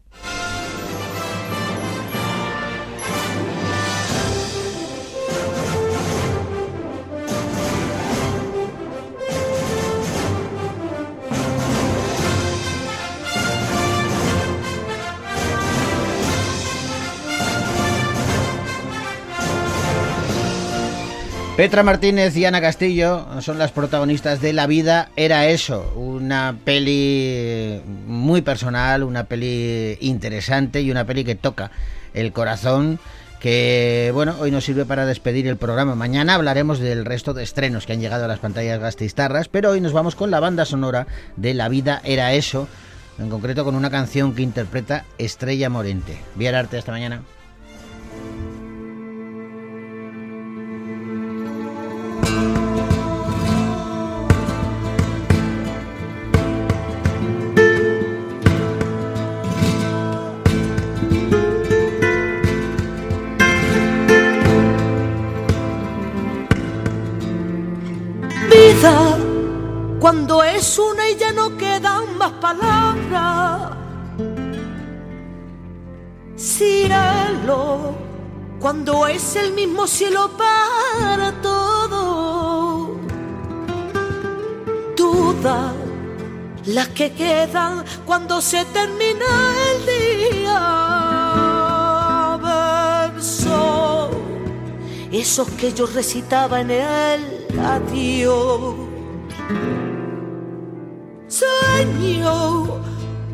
Petra 21.60 21.82
Martínez 21.82 22.34
y 22.38 22.46
Ana 22.46 22.62
Castillo 22.62 23.26
son 23.42 23.58
las 23.58 23.70
protagonistas 23.70 24.40
de 24.40 24.54
La 24.54 24.66
vida 24.66 25.10
era 25.14 25.46
eso, 25.46 25.92
una 25.94 26.56
peli 26.64 27.82
muy 28.06 28.40
personal, 28.40 29.02
una 29.02 29.24
peli 29.24 29.98
interesante 30.00 30.80
y 30.80 30.90
una 30.90 31.04
peli 31.04 31.22
que 31.22 31.34
toca 31.34 31.70
el 32.14 32.32
corazón 32.32 32.98
que 33.40 34.10
bueno, 34.14 34.36
hoy 34.40 34.50
nos 34.50 34.64
sirve 34.64 34.86
para 34.86 35.04
despedir 35.04 35.46
el 35.48 35.58
programa. 35.58 35.94
Mañana 35.94 36.36
hablaremos 36.36 36.78
del 36.78 37.04
resto 37.04 37.34
de 37.34 37.42
estrenos 37.42 37.84
que 37.84 37.92
han 37.92 38.00
llegado 38.00 38.24
a 38.24 38.28
las 38.28 38.38
pantallas 38.38 38.80
gastistarras, 38.80 39.48
pero 39.48 39.72
hoy 39.72 39.82
nos 39.82 39.92
vamos 39.92 40.14
con 40.14 40.30
la 40.30 40.40
banda 40.40 40.64
sonora 40.64 41.06
de 41.36 41.52
La 41.52 41.68
vida 41.68 42.00
era 42.04 42.32
eso, 42.32 42.68
en 43.18 43.28
concreto 43.28 43.66
con 43.66 43.74
una 43.74 43.90
canción 43.90 44.34
que 44.34 44.40
interpreta 44.40 45.04
Estrella 45.18 45.68
Morente. 45.68 46.16
Vía 46.36 46.58
Arte, 46.58 46.78
hasta 46.78 46.92
mañana. 46.92 47.20
Cuando 70.10 70.42
es 70.42 70.76
una 70.76 71.08
y 71.08 71.14
ya 71.14 71.30
no 71.30 71.56
quedan 71.56 72.18
más 72.18 72.32
palabras. 72.32 73.76
Cielo, 76.34 77.94
cuando 78.58 79.06
es 79.06 79.36
el 79.36 79.52
mismo 79.52 79.86
cielo 79.86 80.32
para 80.36 81.30
todo. 81.40 82.96
Dudas, 84.96 85.74
las 86.66 86.88
que 86.88 87.12
quedan 87.12 87.84
cuando 88.04 88.40
se 88.40 88.64
termina 88.64 89.54
el 89.70 89.86
día. 89.94 90.58
Verso, 93.12 94.10
esos 95.12 95.48
que 95.50 95.72
yo 95.72 95.86
recitaba 95.86 96.62
en 96.62 96.72
el 96.72 97.46
adiós. 97.64 98.89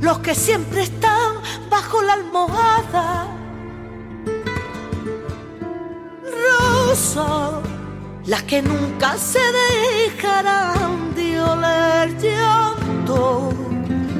Los 0.07 0.21
que 0.21 0.37
siempre 0.37 0.83
están 0.83 1.33
bajo 1.69 2.01
la 2.01 2.13
almohada. 2.13 3.27
Rosa, 6.45 7.61
las 8.25 8.43
que 8.45 8.63
nunca 8.63 9.19
se 9.19 9.41
dejarán 9.65 11.13
de 11.17 11.41
oler 11.41 12.17
llanto. 12.21 13.53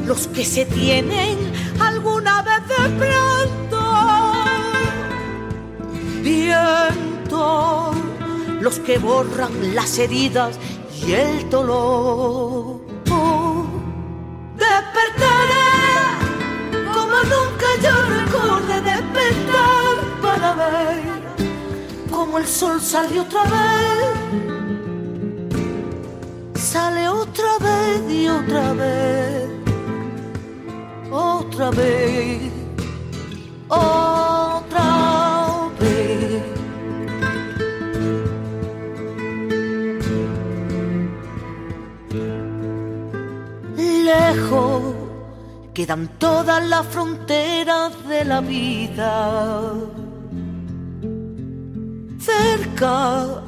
Los 0.05 0.27
que 0.27 0.45
se 0.45 0.65
tienen 0.67 1.39
alguna 1.79 2.43
vez 2.43 2.63
de 2.75 2.85
pronto. 3.03 3.81
Viento, 6.21 7.93
los 8.61 8.81
que 8.81 8.99
borran 8.99 9.73
las 9.77 9.99
heridas 10.01 10.59
y 11.01 11.13
el 11.13 11.49
dolor. 11.49 12.81
Despertaré 14.59 15.27
como 15.27 15.36
nunca 17.77 17.89
yo 17.89 17.95
recordé 18.09 18.81
despertar 18.81 19.97
para 20.23 20.55
ver 20.55 21.03
como 22.11 22.39
el 22.39 22.47
sol 22.47 22.81
sale 22.81 23.21
otra 23.21 23.43
vez. 23.45 23.53
Sale 26.55 27.09
otra 27.09 27.59
vez 27.59 28.11
y 28.11 28.29
otra 28.29 28.73
vez. 28.73 29.49
Otra 31.11 31.71
vez. 31.71 32.53
Otra 33.69 34.91
vez. 35.81 36.43
Lejos 43.77 45.06
quedan 45.77 46.09
todas 46.19 46.67
las 46.67 46.87
fronteras 46.87 47.93
de 48.09 48.25
la 48.25 48.41
vida. 48.41 49.75
Cerca 52.19 53.43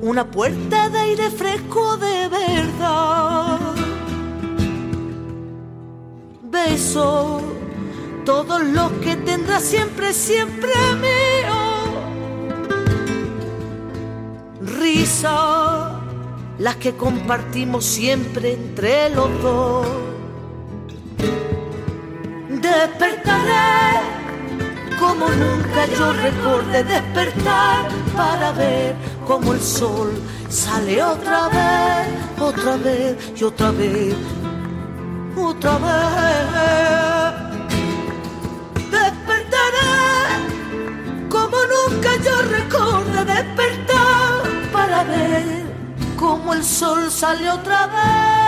una 0.00 0.24
puerta 0.24 0.88
de 0.88 0.98
aire 0.98 1.30
fresco 1.30 1.98
de 1.98 2.28
verdad. 2.30 3.58
Beso 6.44 7.42
todos 8.24 8.62
los 8.62 8.90
que 9.04 9.16
tendrá 9.16 9.60
siempre, 9.60 10.14
siempre 10.14 10.72
mío. 11.06 11.60
Risa 14.62 16.00
las 16.58 16.76
que 16.76 16.96
compartimos 16.96 17.84
siempre 17.84 18.54
entre 18.54 19.10
los 19.10 19.42
dos. 19.42 19.86
Despertaré 22.76 24.02
como 25.00 25.28
nunca 25.30 25.86
yo 25.98 26.12
recordé 26.12 26.84
despertar 26.84 27.88
para 28.14 28.52
ver 28.52 28.94
como 29.26 29.54
el 29.54 29.60
sol 29.62 30.12
sale 30.50 31.02
otra 31.02 31.48
vez, 31.48 32.06
otra 32.38 32.76
vez 32.76 33.32
y 33.34 33.44
otra 33.44 33.70
vez, 33.70 34.14
otra 35.38 35.78
vez. 35.78 36.44
Despertaré 38.90 39.94
como 41.30 41.56
nunca 41.74 42.10
yo 42.26 42.42
recordé 42.42 43.24
despertar 43.24 44.42
para 44.70 45.02
ver 45.04 45.64
como 46.18 46.52
el 46.52 46.62
sol 46.62 47.10
sale 47.10 47.50
otra 47.50 47.86
vez. 47.86 48.45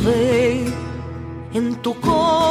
Vez 0.00 0.72
en 1.52 1.74
tu 1.82 1.94
corazón. 2.00 2.42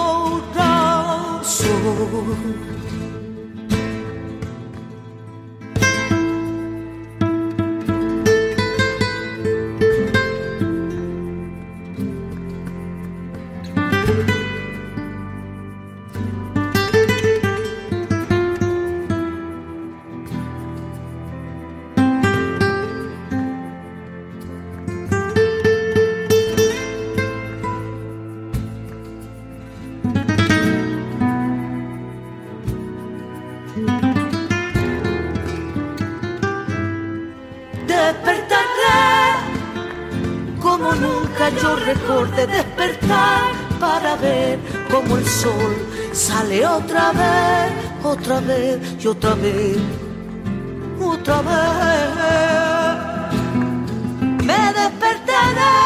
borde 42.11 42.45
despertar 42.47 43.51
para 43.79 44.15
ver 44.17 44.59
cómo 44.91 45.17
el 45.17 45.25
sol 45.25 45.75
sale 46.11 46.65
otra 46.65 47.11
vez, 47.21 47.71
otra 48.03 48.39
vez 48.41 48.79
y 48.99 49.07
otra 49.07 49.33
vez, 49.35 49.77
otra 51.13 51.41
vez. 51.49 52.09
Me 54.49 54.61
despertaré 54.81 55.77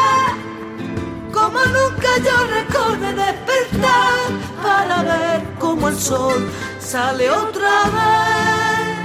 como 1.32 1.60
nunca 1.76 2.10
yo 2.26 2.36
recordé 2.58 3.08
despertar 3.24 4.18
para 4.62 5.02
ver 5.10 5.38
cómo 5.58 5.88
el 5.88 5.96
sol 5.96 6.40
sale 6.80 7.30
otra 7.30 7.76
vez, 7.96 8.96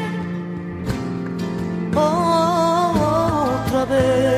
oh, 1.96 2.94
otra 3.68 3.86
vez. 3.86 4.31